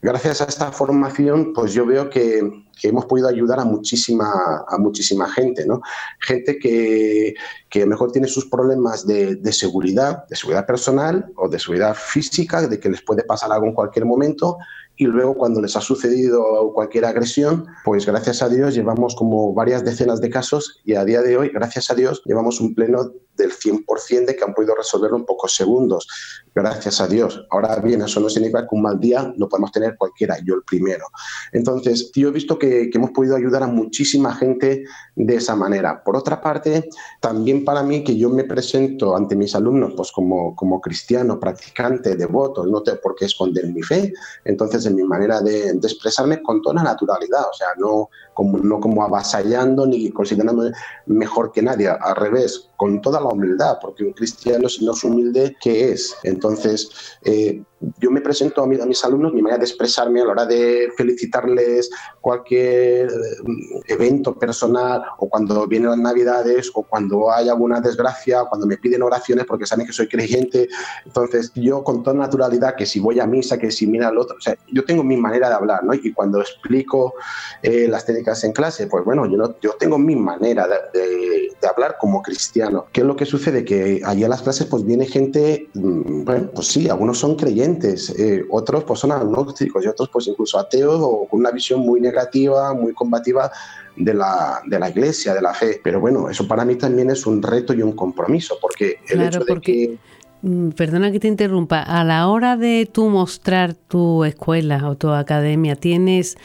Gracias 0.00 0.40
a 0.40 0.44
esta 0.44 0.72
formación, 0.72 1.52
pues 1.52 1.72
yo 1.72 1.84
veo 1.84 2.08
que, 2.08 2.64
hemos 2.82 3.06
podido 3.06 3.28
ayudar 3.28 3.60
a 3.60 3.64
muchísima, 3.64 4.64
a 4.68 4.78
muchísima 4.78 5.28
gente, 5.28 5.66
¿no? 5.66 5.80
Gente 6.20 6.58
que, 6.58 7.34
que 7.68 7.82
a 7.82 7.84
lo 7.84 7.90
mejor 7.90 8.12
tiene 8.12 8.28
sus 8.28 8.46
problemas 8.46 9.06
de, 9.06 9.36
de, 9.36 9.52
seguridad, 9.52 10.26
de 10.28 10.36
seguridad 10.36 10.66
personal 10.66 11.32
o 11.36 11.48
de 11.48 11.58
seguridad 11.58 11.94
física, 11.94 12.66
de 12.66 12.78
que 12.78 12.88
les 12.88 13.02
puede 13.02 13.24
pasar 13.24 13.52
algo 13.52 13.66
en 13.66 13.74
cualquier 13.74 14.04
momento 14.04 14.58
y 14.96 15.06
luego 15.06 15.34
cuando 15.34 15.60
les 15.60 15.76
ha 15.76 15.80
sucedido 15.80 16.72
cualquier 16.72 17.04
agresión, 17.04 17.66
pues 17.84 18.06
gracias 18.06 18.42
a 18.42 18.48
Dios 18.48 18.74
llevamos 18.74 19.16
como 19.16 19.52
varias 19.52 19.84
decenas 19.84 20.20
de 20.20 20.30
casos 20.30 20.80
y 20.84 20.94
a 20.94 21.04
día 21.04 21.20
de 21.20 21.36
hoy, 21.36 21.50
gracias 21.52 21.90
a 21.90 21.94
Dios, 21.94 22.22
llevamos 22.24 22.60
un 22.60 22.74
pleno 22.74 23.10
del 23.36 23.50
100% 23.52 24.26
de 24.26 24.36
que 24.36 24.44
han 24.44 24.54
podido 24.54 24.76
resolverlo 24.76 25.16
en 25.16 25.24
pocos 25.24 25.54
segundos. 25.54 26.06
Gracias 26.54 27.00
a 27.00 27.08
Dios. 27.08 27.44
Ahora 27.50 27.74
bien, 27.76 28.02
eso 28.02 28.20
no 28.20 28.28
significa 28.28 28.62
que 28.62 28.76
un 28.76 28.82
mal 28.82 29.00
día 29.00 29.34
lo 29.36 29.48
podemos 29.48 29.72
tener 29.72 29.96
cualquiera, 29.96 30.38
yo 30.44 30.54
el 30.54 30.62
primero. 30.62 31.06
Entonces, 31.52 32.12
yo 32.14 32.28
he 32.28 32.32
visto 32.32 32.56
que, 32.58 32.63
que 32.66 32.98
hemos 32.98 33.10
podido 33.10 33.36
ayudar 33.36 33.62
a 33.62 33.66
muchísima 33.66 34.34
gente 34.34 34.84
de 35.16 35.36
esa 35.36 35.54
manera. 35.54 36.02
Por 36.02 36.16
otra 36.16 36.40
parte, 36.40 36.88
también 37.20 37.64
para 37.64 37.82
mí 37.82 38.02
que 38.02 38.16
yo 38.16 38.30
me 38.30 38.44
presento 38.44 39.16
ante 39.16 39.36
mis 39.36 39.54
alumnos 39.54 39.94
pues 39.96 40.10
como, 40.12 40.54
como 40.56 40.80
cristiano, 40.80 41.38
practicante, 41.38 42.16
devoto, 42.16 42.66
no 42.66 42.82
tengo 42.82 43.00
por 43.00 43.14
qué 43.14 43.26
esconder 43.26 43.66
mi 43.72 43.82
fe. 43.82 44.12
Entonces, 44.44 44.86
en 44.86 44.96
mi 44.96 45.04
manera 45.04 45.40
de, 45.40 45.70
expresarme 45.70 46.42
con 46.42 46.62
toda 46.62 46.82
naturalidad, 46.82 47.42
o 47.50 47.54
sea, 47.54 47.68
no 47.78 48.08
como, 48.32 48.58
no 48.58 48.80
como 48.80 49.04
avasallando 49.04 49.86
ni 49.86 50.10
considerándome 50.10 50.72
mejor 51.06 51.52
que 51.52 51.62
nadie, 51.62 51.88
al 51.88 52.16
revés, 52.16 52.68
con 52.76 53.00
toda 53.00 53.20
la 53.20 53.28
humildad, 53.28 53.78
porque 53.80 54.04
un 54.04 54.12
cristiano 54.12 54.68
si 54.68 54.84
no 54.84 54.92
es 54.92 55.04
humilde, 55.04 55.56
¿qué 55.60 55.92
es? 55.92 56.16
Entonces, 56.22 56.90
eh, 57.22 57.62
yo 58.00 58.10
me 58.10 58.20
presento 58.20 58.62
a, 58.62 58.64
a 58.64 58.86
mis 58.86 59.04
alumnos, 59.04 59.32
mi 59.32 59.42
manera 59.42 59.58
de 59.58 59.64
expresarme 59.64 60.20
a 60.20 60.24
la 60.24 60.30
hora 60.32 60.46
de 60.46 60.92
felicitarles 60.96 61.90
cualquier 62.20 63.08
eh, 63.08 63.82
evento 63.88 64.34
personal 64.34 65.02
o 65.18 65.28
cuando 65.28 65.66
vienen 65.66 65.90
las 65.90 65.98
navidades 65.98 66.70
o 66.74 66.82
cuando 66.82 67.30
hay 67.30 67.48
alguna 67.48 67.80
desgracia, 67.80 68.44
cuando 68.44 68.66
me 68.66 68.76
piden 68.76 69.02
oraciones 69.02 69.44
porque 69.46 69.66
saben 69.66 69.86
que 69.86 69.92
soy 69.92 70.08
creyente. 70.08 70.68
Entonces, 71.04 71.52
yo 71.54 71.82
con 71.84 72.02
toda 72.02 72.16
naturalidad, 72.16 72.76
que 72.76 72.86
si 72.86 73.00
voy 73.00 73.20
a 73.20 73.26
misa, 73.26 73.58
que 73.58 73.70
si 73.70 73.86
mira 73.86 74.08
al 74.08 74.18
otro, 74.18 74.36
o 74.36 74.40
sea, 74.40 74.56
yo 74.72 74.84
tengo 74.84 75.02
mi 75.02 75.16
manera 75.16 75.48
de 75.48 75.54
hablar, 75.54 75.84
¿no? 75.84 75.94
Y 75.94 76.12
cuando 76.12 76.40
explico 76.40 77.14
eh, 77.62 77.86
las 77.88 78.04
técnicas 78.04 78.44
en 78.44 78.52
clase, 78.52 78.86
pues 78.86 79.04
bueno, 79.04 79.26
yo, 79.26 79.36
no, 79.36 79.56
yo 79.60 79.72
tengo 79.78 79.98
mi 79.98 80.16
manera 80.16 80.66
de, 80.66 81.00
de, 81.00 81.68
hablar 81.68 81.96
como 81.98 82.22
cristiano. 82.22 82.86
¿Qué 82.92 83.00
es 83.00 83.06
lo 83.06 83.16
que 83.16 83.24
sucede? 83.24 83.64
Que 83.64 84.02
allí 84.04 84.22
a 84.22 84.28
las 84.28 84.42
clases 84.42 84.66
pues 84.66 84.84
viene 84.84 85.06
gente, 85.06 85.68
mm, 85.72 86.24
bueno, 86.24 86.50
pues 86.54 86.68
sí, 86.68 86.88
algunos 86.90 87.18
son 87.18 87.36
creyentes, 87.36 87.73
eh, 87.82 88.44
otros 88.50 88.84
pues 88.84 89.00
son 89.00 89.12
agnósticos 89.12 89.84
y 89.84 89.88
otros 89.88 90.08
pues 90.08 90.26
incluso 90.26 90.58
ateos 90.58 91.00
o 91.00 91.26
con 91.28 91.40
una 91.40 91.50
visión 91.50 91.80
muy 91.80 92.00
negativa, 92.00 92.74
muy 92.74 92.92
combativa 92.92 93.50
de 93.96 94.14
la, 94.14 94.60
de 94.66 94.78
la 94.78 94.90
iglesia, 94.90 95.34
de 95.34 95.42
la 95.42 95.54
fe. 95.54 95.80
Pero 95.82 96.00
bueno, 96.00 96.28
eso 96.28 96.46
para 96.46 96.64
mí 96.64 96.76
también 96.76 97.10
es 97.10 97.26
un 97.26 97.42
reto 97.42 97.72
y 97.74 97.82
un 97.82 97.92
compromiso, 97.92 98.56
porque 98.60 98.98
el 99.08 99.22
hecho 99.22 99.40
de 99.40 99.60
que 99.60 99.96
mm, 100.42 100.70
Perdona 100.70 101.12
que 101.12 101.20
te 101.20 101.28
interrumpa. 101.28 101.80
A 101.80 102.04
la 102.04 102.28
hora 102.28 102.56
de 102.56 102.88
tú 102.90 103.08
mostrar 103.08 103.74
tu 103.74 104.24
escuela 104.24 104.88
o 104.88 104.96
tu 104.96 105.10
academia, 105.10 105.76
¿tienes, 105.76 106.36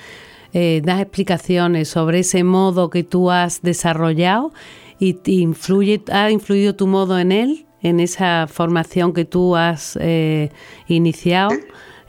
eh, 0.53 0.81
das 0.83 1.01
explicaciones 1.01 1.89
sobre 1.89 2.19
ese 2.19 2.43
modo 2.43 2.89
que 2.89 3.03
tú 3.03 3.31
has 3.31 3.61
desarrollado 3.61 4.51
y 4.99 5.17
influye, 5.25 6.01
ha 6.11 6.29
influido 6.29 6.75
tu 6.75 6.85
modo 6.85 7.17
en 7.19 7.31
él, 7.31 7.65
en 7.81 7.99
esa 7.99 8.47
formación 8.47 9.13
que 9.13 9.25
tú 9.25 9.55
has 9.55 9.97
eh, 10.01 10.51
iniciado? 10.87 11.51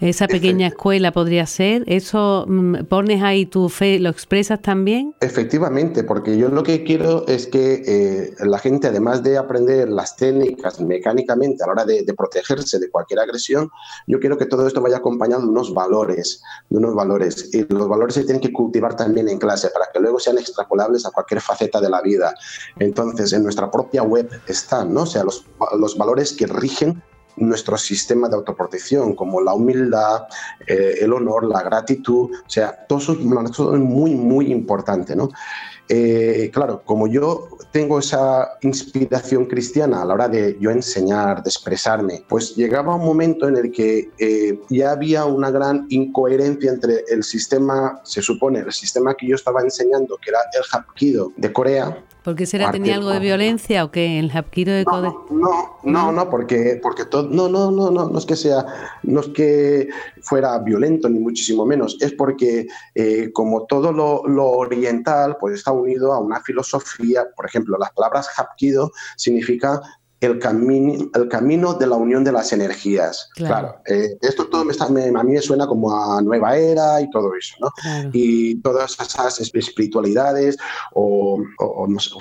Esa 0.01 0.27
pequeña 0.27 0.69
escuela 0.69 1.13
podría 1.13 1.47
ser. 1.47 1.85
¿Eso 1.87 2.45
mm, 2.49 2.85
pones 2.89 3.23
ahí 3.23 3.47
tu 3.47 3.69
fe, 3.69 3.99
lo 3.99 4.09
expresas 4.09 4.61
también? 4.63 5.15
Efectivamente, 5.21 6.05
porque 6.05 6.37
yo 6.37 6.49
lo 6.49 6.63
que 6.63 6.85
quiero 6.85 7.27
es 7.27 7.47
que 7.47 7.83
eh, 7.87 8.35
la 8.41 8.59
gente, 8.59 8.89
además 8.89 9.23
de 9.23 9.37
aprender 9.37 9.89
las 9.89 10.17
técnicas 10.17 10.81
mecánicamente 10.81 11.63
a 11.63 11.67
la 11.67 11.73
hora 11.73 11.85
de, 11.85 12.05
protegerse 12.17 12.79
de 12.79 12.91
cualquier 12.91 13.21
agresión, 13.21 13.71
yo 14.07 14.19
quiero 14.19 14.37
que 14.37 14.47
todo 14.47 14.67
esto 14.67 14.81
vaya 14.81 14.97
acompañado 14.97 15.43
de 15.43 15.49
unos 15.49 15.73
valores, 15.73 16.43
de 16.69 16.79
unos 16.79 16.95
valores. 16.95 17.51
Y 17.53 17.67
los 17.73 17.89
valores 17.89 18.15
se 18.15 18.25
tienen 18.25 18.41
que 18.41 18.53
cultivar 18.53 18.97
también 18.97 19.29
en 19.29 19.39
clase 19.39 19.69
para 19.71 19.87
que 19.93 20.01
luego 20.01 20.19
sean 20.19 20.39
extrapolables 20.39 21.07
a 21.07 21.11
cualquier 21.11 21.41
faceta 21.41 21.81
de 21.81 21.91
la 21.91 22.01
vida. 22.03 22.35
Entonces, 22.79 23.33
en 23.33 23.43
nuestra 23.43 23.71
propia 23.71 24.03
web 24.03 24.29
están, 24.47 24.93
¿no? 24.93 25.03
O 25.03 25.07
sea, 25.07 25.25
los, 25.25 25.45
los 25.79 25.97
valores 25.97 26.33
que 26.33 26.47
rigen 26.47 27.03
nuestro 27.41 27.77
sistema 27.77 28.29
de 28.29 28.37
autoprotección, 28.37 29.15
como 29.15 29.41
la 29.41 29.55
humildad, 29.55 30.23
eh, 30.67 30.99
el 31.01 31.13
honor, 31.13 31.47
la 31.47 31.63
gratitud, 31.63 32.31
o 32.33 32.51
sea, 32.51 32.87
todo 32.87 32.99
eso 32.99 33.13
es 33.13 33.81
muy, 33.81 34.15
muy 34.15 34.53
importante, 34.53 35.17
¿no? 35.17 35.31
Eh, 35.93 36.53
claro, 36.53 36.83
como 36.85 37.09
yo 37.09 37.49
tengo 37.73 37.99
esa 37.99 38.59
inspiración 38.61 39.47
cristiana 39.47 40.03
a 40.03 40.05
la 40.05 40.15
hora 40.15 40.29
de 40.29 40.57
yo 40.61 40.71
enseñar, 40.71 41.43
de 41.43 41.51
expresarme, 41.51 42.25
pues 42.29 42.55
llegaba 42.55 42.95
un 42.95 43.05
momento 43.05 43.49
en 43.49 43.57
el 43.57 43.73
que 43.73 44.09
eh, 44.19 44.61
ya 44.69 44.93
había 44.93 45.25
una 45.25 45.51
gran 45.51 45.87
incoherencia 45.89 46.71
entre 46.71 47.03
el 47.09 47.25
sistema, 47.25 48.01
se 48.05 48.23
supone, 48.23 48.61
el 48.61 48.73
sistema 48.73 49.15
que 49.15 49.27
yo 49.27 49.35
estaba 49.35 49.63
enseñando, 49.63 50.17
que 50.23 50.31
era 50.31 50.39
el 50.53 50.63
Hapkido 50.71 51.33
de 51.37 51.53
Corea, 51.53 52.05
¿Por 52.23 52.37
qué 52.37 52.47
será? 52.47 52.71
¿Tenía 52.71 52.97
algo 52.97 53.11
de 53.11 53.19
violencia 53.19 53.85
o 53.85 53.91
qué? 53.91 54.19
¿El 54.19 54.31
Hapkido 54.31 54.75
de 54.75 54.85
Corea? 54.85 55.13
No, 55.31 55.79
no, 55.85 56.13
no, 56.13 56.29
porque, 56.29 56.79
porque 56.83 57.07
todo, 57.07 57.23
no, 57.23 57.49
no, 57.49 57.71
no, 57.71 57.91
no, 57.91 58.09
no 58.09 58.19
es 58.19 58.27
que 58.27 58.37
sea, 58.37 58.65
no 59.03 59.21
es 59.21 59.29
que 59.29 59.89
fuera 60.21 60.59
violento 60.59 61.09
ni 61.09 61.19
muchísimo 61.19 61.65
menos, 61.65 61.97
es 62.01 62.13
porque 62.13 62.67
eh, 62.95 63.31
como 63.33 63.65
todo 63.67 63.93
lo, 63.93 64.27
lo, 64.27 64.47
oriental, 64.51 65.37
pues 65.41 65.55
está 65.55 65.73
unido 65.73 66.13
a 66.13 66.19
una 66.19 66.41
filosofía, 66.41 67.27
por 67.35 67.47
ejemplo, 67.47 67.79
las 67.79 67.93
palabras 67.93 68.29
Hapkido 68.37 68.93
significa 69.17 69.81
el, 70.21 70.39
camino, 70.39 71.11
el 71.15 71.29
camino 71.29 71.75
de 71.75 71.87
la 71.87 71.97
unión 71.97 72.25
de 72.25 72.33
las 72.33 72.53
energías. 72.53 73.31
Claro, 73.35 73.77
eh, 73.87 74.17
esto 74.21 74.49
todo 74.49 74.65
me 74.65 74.73
está, 74.73 74.85
a 74.85 74.91
mí 74.91 75.33
me 75.33 75.41
suena 75.41 75.67
como 75.67 75.95
a 75.95 76.21
nueva 76.21 76.57
era 76.57 77.01
y 77.01 77.11
todo 77.11 77.35
eso, 77.35 77.57
¿no? 77.61 77.71
Y 78.13 78.57
todas 78.57 78.99
esas 79.01 79.41
espiritualidades 79.41 80.57
o, 80.95 81.39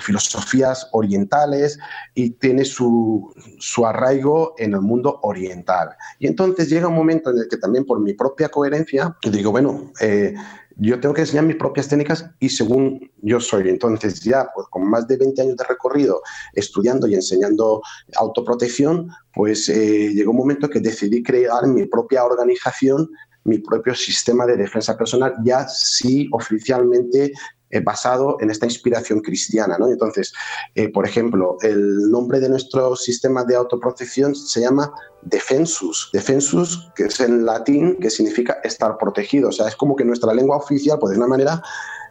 filosofías 0.00 0.88
orientales 0.92 1.78
y 2.14 2.30
tiene 2.30 2.64
su, 2.64 3.32
su, 3.58 3.86
arraigo 3.86 4.54
en 4.58 4.74
el 4.74 4.80
mundo 4.80 5.18
oriental. 5.22 5.90
Y 6.18 6.26
entonces 6.26 6.68
llega 6.70 6.88
un 6.88 6.94
momento 6.94 7.30
en 7.30 7.38
el 7.38 7.48
que 7.48 7.58
también 7.58 7.84
por 7.84 8.00
mi 8.00 8.14
propia 8.14 8.48
coherencia, 8.48 9.16
digo, 9.22 9.50
bueno, 9.50 9.92
eh, 10.00 10.34
yo 10.80 10.98
tengo 10.98 11.14
que 11.14 11.20
enseñar 11.20 11.44
mis 11.44 11.56
propias 11.56 11.88
técnicas 11.88 12.24
y 12.38 12.48
según 12.48 13.10
yo 13.18 13.38
soy. 13.38 13.68
Entonces 13.68 14.20
ya, 14.20 14.48
pues 14.54 14.66
con 14.70 14.88
más 14.88 15.06
de 15.06 15.18
20 15.18 15.42
años 15.42 15.56
de 15.56 15.64
recorrido 15.64 16.22
estudiando 16.54 17.06
y 17.06 17.14
enseñando 17.14 17.82
autoprotección, 18.16 19.10
pues 19.34 19.68
eh, 19.68 20.10
llegó 20.14 20.30
un 20.30 20.38
momento 20.38 20.70
que 20.70 20.80
decidí 20.80 21.22
crear 21.22 21.66
mi 21.66 21.84
propia 21.84 22.24
organización, 22.24 23.10
mi 23.44 23.58
propio 23.58 23.94
sistema 23.94 24.46
de 24.46 24.56
defensa 24.56 24.96
personal, 24.96 25.34
ya 25.44 25.68
sí 25.68 26.28
oficialmente 26.32 27.32
eh, 27.70 27.80
basado 27.80 28.36
en 28.40 28.50
esta 28.50 28.66
inspiración 28.66 29.20
cristiana. 29.20 29.76
¿no? 29.78 29.88
Entonces, 29.88 30.32
eh, 30.74 30.88
por 30.88 31.06
ejemplo, 31.06 31.56
el 31.62 32.10
nombre 32.10 32.40
de 32.40 32.48
nuestro 32.48 32.96
sistema 32.96 33.44
de 33.44 33.56
autoprotección 33.56 34.34
se 34.34 34.60
llama 34.60 34.92
Defensus. 35.22 36.10
Defensus, 36.12 36.90
que 36.94 37.04
es 37.04 37.20
en 37.20 37.44
latín, 37.44 37.98
que 38.00 38.10
significa 38.10 38.58
estar 38.64 38.98
protegido. 38.98 39.50
O 39.50 39.52
sea, 39.52 39.68
es 39.68 39.76
como 39.76 39.94
que 39.96 40.04
nuestra 40.04 40.34
lengua 40.34 40.56
oficial, 40.56 40.98
pues 40.98 41.12
de 41.12 41.18
una 41.18 41.28
manera, 41.28 41.62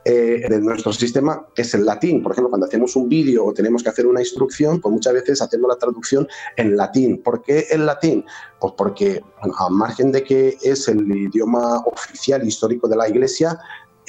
eh, 0.06 0.46
de 0.50 0.62
nuestro 0.62 0.94
sistema 0.94 1.46
es 1.56 1.74
el 1.74 1.86
latín. 1.86 2.24
Por 2.24 2.32
ejemplo, 2.32 2.50
cuando 2.50 2.68
hacemos 2.68 2.96
un 2.96 3.10
vídeo 3.10 3.46
o 3.46 3.54
tenemos 3.54 3.84
que 3.84 3.90
hacer 3.90 4.08
una 4.08 4.22
instrucción, 4.22 4.80
pues 4.80 4.94
muchas 4.94 5.14
veces 5.14 5.42
hacemos 5.42 5.68
la 5.68 5.76
traducción 5.76 6.28
en 6.56 6.78
latín. 6.78 7.22
¿Por 7.22 7.42
qué 7.42 7.68
el 7.70 7.86
latín? 7.86 8.24
Pues 8.62 8.74
porque, 8.78 9.22
bueno, 9.42 9.56
a 9.60 9.70
margen 9.70 10.12
de 10.12 10.24
que 10.24 10.58
es 10.62 10.88
el 10.88 11.06
idioma 11.12 11.80
oficial 11.86 12.48
histórico 12.48 12.88
de 12.88 12.96
la 12.96 13.10
Iglesia, 13.10 13.60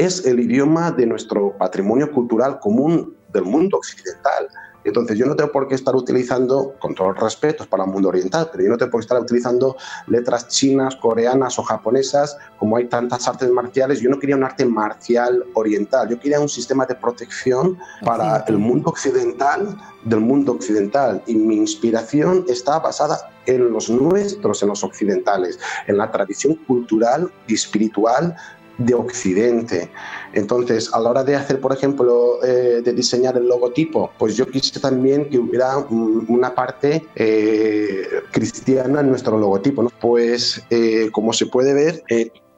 es 0.01 0.25
el 0.25 0.41
idioma 0.41 0.91
de 0.91 1.05
nuestro 1.05 1.57
patrimonio 1.59 2.11
cultural 2.11 2.59
común 2.59 3.15
del 3.33 3.45
mundo 3.45 3.77
occidental. 3.77 4.49
Entonces 4.83 5.19
yo 5.19 5.27
no 5.27 5.37
tengo 5.37 5.53
por 5.53 5.69
qué 5.69 5.75
estar 5.75 5.95
utilizando, 5.95 6.75
con 6.79 6.95
todos 6.95 7.13
los 7.13 7.23
respetos 7.23 7.67
para 7.67 7.85
el 7.85 7.91
mundo 7.91 8.09
oriental, 8.09 8.49
pero 8.51 8.65
yo 8.65 8.71
no 8.71 8.79
tengo 8.79 8.93
por 8.93 9.01
qué 9.01 9.05
estar 9.05 9.21
utilizando 9.21 9.77
letras 10.07 10.49
chinas, 10.49 10.97
coreanas 10.97 11.59
o 11.59 11.63
japonesas, 11.63 12.39
como 12.59 12.79
hay 12.79 12.87
tantas 12.87 13.29
artes 13.29 13.51
marciales. 13.51 14.01
Yo 14.01 14.09
no 14.09 14.19
quería 14.19 14.37
un 14.37 14.45
arte 14.45 14.65
marcial 14.65 15.45
oriental, 15.53 16.09
yo 16.09 16.19
quería 16.19 16.41
un 16.41 16.49
sistema 16.49 16.87
de 16.87 16.95
protección 16.95 17.79
para 18.03 18.39
el 18.49 18.57
mundo 18.57 18.89
occidental, 18.89 19.77
del 20.05 20.21
mundo 20.21 20.53
occidental. 20.53 21.23
Y 21.27 21.35
mi 21.35 21.57
inspiración 21.57 22.47
está 22.49 22.79
basada 22.79 23.31
en 23.45 23.71
los 23.71 23.91
nuestros, 23.91 24.63
en 24.63 24.71
los 24.71 24.83
occidentales, 24.83 25.59
en 25.89 25.99
la 25.99 26.11
tradición 26.11 26.55
cultural 26.55 27.31
y 27.47 27.55
espiritual 27.55 28.35
de 28.81 28.95
Occidente. 28.95 29.91
Entonces, 30.33 30.93
a 30.93 31.01
la 31.01 31.11
hora 31.11 31.25
de 31.25 31.37
hacer, 31.37 31.61
por 31.61 31.73
ejemplo, 31.73 32.43
eh, 32.43 32.81
de 32.83 32.93
diseñar 32.93 33.37
el 33.37 33.47
logotipo, 33.47 34.11
pues 34.19 34.37
yo 34.37 34.47
quise 34.47 34.81
también 34.81 35.29
que 35.29 35.39
hubiera 35.39 35.77
una 35.79 36.55
parte 36.55 37.07
eh, 37.15 38.07
cristiana 38.33 39.01
en 39.01 39.11
nuestro 39.11 39.39
logotipo. 39.39 39.83
¿no? 39.83 39.91
Pues, 40.01 40.63
eh, 40.71 41.11
como 41.13 41.33
se 41.33 41.47
puede 41.47 41.75
ver, 41.75 42.03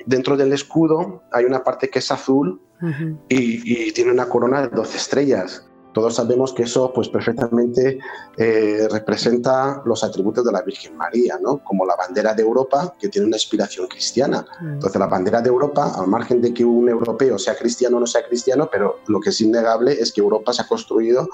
dentro 0.06 0.36
del 0.36 0.52
escudo 0.52 1.22
hay 1.32 1.44
una 1.44 1.62
parte 1.62 1.88
que 1.88 1.98
es 1.98 2.10
azul 2.10 2.60
y, 3.28 3.88
y, 3.88 3.92
tiene 3.92 4.10
una 4.10 4.28
corona 4.28 4.62
de 4.62 4.68
12 4.68 4.96
estrellas. 4.96 5.68
Todos 5.92 6.14
sabemos 6.14 6.52
que 6.52 6.64
eso 6.64 6.92
pues 6.92 7.08
perfectamente 7.08 7.98
eh, 8.36 8.88
representa 8.90 9.82
los 9.84 10.02
atributos 10.04 10.44
de 10.44 10.52
la 10.52 10.62
Virgen 10.62 10.96
María, 10.96 11.38
¿no? 11.40 11.58
como 11.58 11.84
la 11.84 11.96
bandera 11.96 12.34
de 12.34 12.42
Europa, 12.42 12.94
que 12.98 13.08
tiene 13.08 13.26
una 13.26 13.36
inspiración 13.36 13.86
cristiana. 13.86 14.44
Mm. 14.60 14.74
Entonces 14.74 14.98
la 14.98 15.06
bandera 15.06 15.40
de 15.40 15.48
Europa, 15.48 15.92
al 15.96 16.08
margen 16.08 16.40
de 16.40 16.54
que 16.54 16.64
un 16.64 16.88
europeo 16.88 17.38
sea 17.38 17.56
cristiano 17.56 17.98
o 17.98 18.00
no 18.00 18.06
sea 18.06 18.26
cristiano, 18.26 18.68
pero 18.70 19.00
lo 19.06 19.20
que 19.20 19.30
es 19.30 19.40
innegable 19.40 19.92
es 19.92 20.12
que 20.12 20.20
Europa 20.20 20.52
se 20.52 20.62
ha 20.62 20.66
construido 20.66 21.28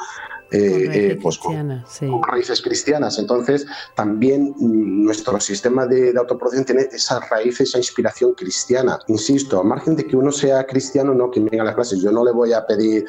eh, 0.51 1.11
eh, 1.11 1.19
pues, 1.21 1.37
con, 1.39 1.85
raíces 2.27 2.63
cristianas. 2.63 3.19
Entonces 3.19 3.67
también 3.95 4.55
mm, 4.57 5.05
nuestro 5.05 5.39
sistema 5.41 5.87
de, 5.87 6.13
de 6.13 6.19
autoprotección 6.19 6.65
tiene 6.65 6.89
esa 6.91 7.21
raíz, 7.21 7.61
esa 7.61 7.79
inspiración 7.79 8.33
cristiana. 8.33 8.99
Insisto, 9.09 9.61
al 9.61 9.67
margen 9.67 9.95
de 9.95 10.07
que 10.07 10.17
uno 10.17 10.33
sea 10.33 10.65
cristiano, 10.67 11.13
no 11.13 11.31
que 11.31 11.41
venga 11.41 11.63
a 11.63 11.67
las 11.67 11.75
clases, 11.75 12.01
yo 12.01 12.11
no 12.11 12.25
le 12.25 12.33
voy 12.33 12.53
a 12.55 12.67
pedir, 12.67 13.05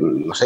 no 0.00 0.34
sé, 0.34 0.43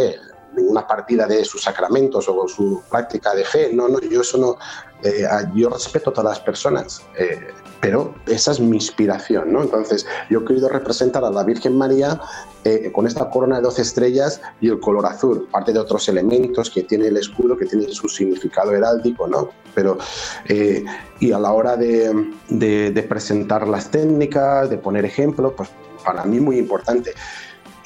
ninguna 0.58 0.86
partida 0.86 1.26
de 1.26 1.44
sus 1.44 1.62
sacramentos 1.62 2.28
o 2.28 2.48
su 2.48 2.82
práctica 2.90 3.34
de 3.34 3.44
fe. 3.44 3.70
No, 3.72 3.88
no, 3.88 4.00
yo 4.00 4.20
eso 4.20 4.38
no. 4.38 4.58
Eh, 5.02 5.24
yo 5.54 5.68
respeto 5.70 6.10
a 6.10 6.12
todas 6.12 6.38
las 6.38 6.40
personas, 6.40 7.02
eh, 7.16 7.48
pero 7.80 8.16
esa 8.26 8.50
es 8.50 8.58
mi 8.58 8.76
inspiración, 8.76 9.52
¿no? 9.52 9.62
Entonces, 9.62 10.04
yo 10.28 10.40
he 10.40 10.44
querido 10.44 10.68
representar 10.68 11.24
a 11.24 11.30
la 11.30 11.44
Virgen 11.44 11.78
María 11.78 12.20
eh, 12.64 12.90
con 12.92 13.06
esta 13.06 13.30
corona 13.30 13.56
de 13.56 13.62
12 13.62 13.82
estrellas 13.82 14.40
y 14.60 14.68
el 14.68 14.80
color 14.80 15.06
azul, 15.06 15.46
parte 15.52 15.72
de 15.72 15.78
otros 15.78 16.08
elementos 16.08 16.68
que 16.68 16.82
tiene 16.82 17.06
el 17.06 17.16
escudo, 17.16 17.56
que 17.56 17.66
tiene 17.66 17.88
su 17.92 18.08
significado 18.08 18.72
heráldico, 18.72 19.28
¿no? 19.28 19.50
Pero, 19.72 19.98
y 21.20 21.30
a 21.30 21.38
la 21.38 21.52
hora 21.52 21.76
de, 21.76 22.32
de 22.48 23.02
presentar 23.04 23.68
las 23.68 23.92
técnicas, 23.92 24.68
de 24.68 24.78
poner 24.78 25.04
ejemplos, 25.04 25.52
pues 25.56 25.68
para 26.04 26.24
mí 26.24 26.40
muy 26.40 26.58
importante 26.58 27.14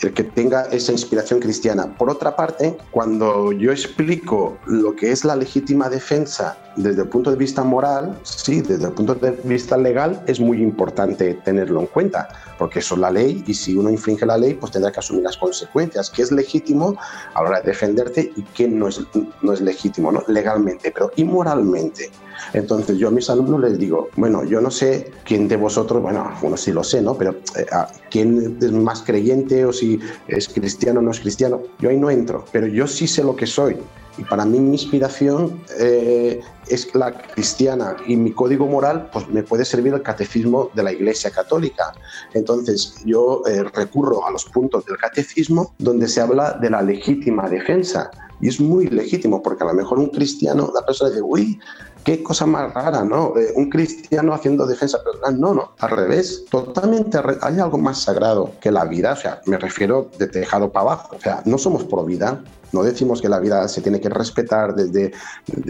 el 0.02 0.14
que 0.14 0.25
tenga 0.25 0.62
esa 0.66 0.92
inspiración 0.92 1.40
cristiana. 1.40 1.94
Por 1.97 2.11
otra 2.11 2.35
parte, 2.35 2.76
cuando 2.90 3.52
yo 3.52 3.71
explico 3.71 4.59
lo 4.66 4.97
que 4.97 5.12
es 5.12 5.25
la 5.25 5.37
legítima 5.37 5.88
defensa 5.88 6.59
desde 6.76 7.02
el 7.02 7.09
punto 7.09 7.30
de 7.30 7.37
vista 7.37 7.62
moral, 7.62 8.18
sí, 8.23 8.62
desde 8.62 8.87
el 8.87 8.92
punto 8.92 9.14
de 9.14 9.32
vista 9.44 9.76
legal 9.76 10.23
es 10.26 10.40
muy 10.40 10.62
importante 10.62 11.35
tenerlo 11.35 11.80
en 11.80 11.87
cuenta, 11.87 12.28
porque 12.59 12.78
eso 12.78 12.94
es 12.94 13.00
la 13.00 13.11
ley 13.11 13.44
y 13.47 13.54
si 13.54 13.76
uno 13.76 13.90
infringe 13.90 14.25
la 14.26 14.38
ley, 14.38 14.54
pues 14.54 14.73
tendrá 14.73 14.90
que 14.90 15.00
asumir 15.00 15.25
las 15.25 15.37
consecuencias, 15.37 16.11
qué 16.11 16.23
es 16.23 16.32
legítimo 16.32 16.97
a 17.35 17.42
la 17.42 17.49
hora 17.49 17.61
de 17.61 17.66
defenderte 17.68 18.32
y 18.35 18.42
qué 18.42 18.68
no 18.68 18.88
es, 18.88 19.00
no 19.42 19.52
es 19.52 19.61
legítimo, 19.61 20.11
¿no? 20.11 20.23
legalmente, 20.28 20.90
pero 20.90 21.11
inmoralmente. 21.16 22.11
Entonces 22.52 22.99
yo 22.99 23.08
a 23.08 23.11
mis 23.11 23.28
alumnos 23.30 23.61
les 23.61 23.78
digo, 23.78 24.08
bueno, 24.16 24.44
yo 24.44 24.61
no 24.61 24.70
sé 24.70 25.12
quién 25.25 25.49
de 25.49 25.56
vosotros, 25.56 26.02
bueno, 26.02 26.30
uno 26.42 26.56
sí 26.56 26.72
lo 26.72 26.84
sé, 26.84 27.02
¿no? 27.02 27.16
Pero 27.16 27.37
eh, 27.56 27.66
quién 28.11 28.58
es 28.61 28.72
más 28.72 29.02
creyente 29.02 29.64
o 29.64 29.72
si 29.72 29.99
es 30.28 30.49
cristiano 30.49 31.00
o 31.00 31.02
no 31.02 31.11
es 31.11 31.20
cristiano, 31.20 31.62
yo 31.78 31.90
ahí 31.90 31.96
no 31.99 32.11
entro, 32.11 32.44
pero 32.52 32.66
yo 32.66 32.87
sí 32.87 33.06
sé 33.06 33.22
lo 33.22 33.37
que 33.37 33.46
soy. 33.46 33.76
Y 34.18 34.25
para 34.25 34.44
mí 34.44 34.61
mi 34.61 34.72
inspiración 34.72 35.62
eh, 35.78 36.40
es 36.68 36.94
la 36.94 37.12
cristiana 37.12 37.96
y 38.06 38.16
mi 38.16 38.32
código 38.32 38.66
moral 38.66 39.08
pues 39.11 39.26
me 39.28 39.42
puede 39.42 39.64
servir 39.64 39.94
el 39.94 40.02
catecismo 40.02 40.70
de 40.75 40.82
la 40.82 40.92
Iglesia 40.92 41.30
Católica. 41.30 41.94
Entonces 42.34 42.96
yo 43.06 43.42
eh, 43.46 43.62
recurro 43.62 44.26
a 44.26 44.30
los 44.30 44.44
puntos 44.44 44.84
del 44.84 44.99
catecismo 44.99 45.72
donde 45.78 46.08
se 46.08 46.20
habla 46.20 46.52
de 46.61 46.68
la 46.70 46.82
legítima 46.82 47.49
defensa. 47.49 48.11
Y 48.42 48.49
es 48.49 48.61
muy 48.61 48.88
legítimo 48.88 49.40
porque 49.40 49.62
a 49.64 49.68
lo 49.68 49.72
mejor 49.72 49.99
un 49.99 50.08
cristiano, 50.08 50.70
la 50.75 50.84
persona 50.84 51.11
dice, 51.11 51.22
uy, 51.22 51.58
qué 52.04 52.22
cosa 52.22 52.44
más 52.44 52.75
rara, 52.75 53.04
¿no? 53.04 53.34
Eh, 53.37 53.52
un 53.54 53.70
cristiano 53.70 54.34
haciendo 54.34 54.66
defensa 54.66 55.02
personal. 55.02 55.40
No, 55.40 55.54
no, 55.54 55.72
al 55.78 55.90
revés, 55.90 56.44
totalmente. 56.50 57.18
Hay 57.40 57.61
algo 57.61 57.78
más 57.78 58.02
sagrado 58.02 58.52
que 58.61 58.72
la 58.72 58.84
vida, 58.84 59.12
o 59.12 59.16
sea, 59.16 59.40
me 59.46 59.56
refiero 59.58 60.11
de 60.18 60.26
tejado 60.26 60.70
para 60.72 60.87
abajo. 60.87 61.16
O 61.16 61.20
sea, 61.20 61.42
no 61.44 61.56
somos 61.56 61.84
pro 61.84 62.04
vida, 62.04 62.42
no 62.72 62.82
decimos 62.82 63.22
que 63.22 63.28
la 63.28 63.38
vida 63.38 63.66
se 63.68 63.80
tiene 63.80 64.00
que 64.00 64.08
respetar 64.08 64.75
desde, 64.75 65.12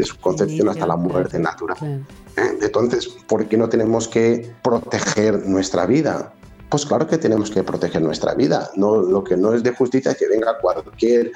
su 0.05 0.19
concepción 0.19 0.69
hasta 0.69 0.87
la 0.87 0.97
muerte 0.97 1.39
natural. 1.39 1.77
¿Eh? 2.37 2.59
Entonces, 2.63 3.09
¿por 3.29 3.47
qué 3.47 3.57
no 3.57 3.69
tenemos 3.69 4.09
que 4.09 4.51
proteger 4.63 5.47
nuestra 5.47 5.85
vida? 5.85 6.33
Pues 6.73 6.87
claro 6.87 7.07
que 7.07 7.19
tenemos 7.19 7.51
que 7.51 7.63
proteger 7.63 8.01
nuestra 8.01 8.33
vida. 8.33 8.71
No, 8.77 8.97
lo 8.97 9.23
que 9.23 9.37
no 9.37 9.53
es 9.53 9.63
de 9.63 9.75
justicia 9.75 10.13
es 10.13 10.17
que 10.17 10.27
venga 10.27 10.57
cualquier 10.57 11.31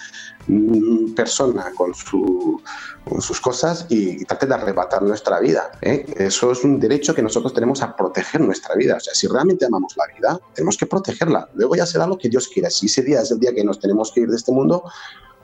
mm, 0.46 1.12
persona 1.12 1.72
con, 1.76 1.92
sus 1.94 3.40
cosas 3.42 3.84
y, 3.90 4.24
trate 4.24 4.46
de 4.46 4.54
arrebatar 4.54 5.02
nuestra 5.02 5.38
vida. 5.38 5.72
¿eh? 5.82 6.06
Eso 6.16 6.52
es 6.52 6.64
un 6.64 6.80
derecho 6.80 7.14
que 7.14 7.20
nosotros 7.20 7.52
tenemos 7.52 7.82
a 7.82 7.94
proteger 7.94 8.40
nuestra 8.40 8.76
vida. 8.76 8.96
O 8.96 9.00
sea, 9.00 9.12
si 9.12 9.26
realmente 9.26 9.66
amamos 9.66 9.94
la 9.98 10.06
vida, 10.06 10.40
tenemos 10.54 10.78
que 10.78 10.86
protegerla. 10.86 11.50
Luego 11.52 11.76
ya 11.76 11.84
será 11.84 12.06
lo 12.06 12.16
que 12.16 12.30
Dios 12.30 12.48
quiera. 12.48 12.70
Si 12.70 12.86
ese 12.86 13.02
día 13.02 13.20
es 13.20 13.30
el 13.30 13.38
día 13.38 13.52
que 13.52 13.62
nos 13.62 13.78
tenemos 13.78 14.12
que 14.12 14.20
ir 14.20 14.30
de 14.30 14.36
este 14.36 14.52
mundo, 14.52 14.84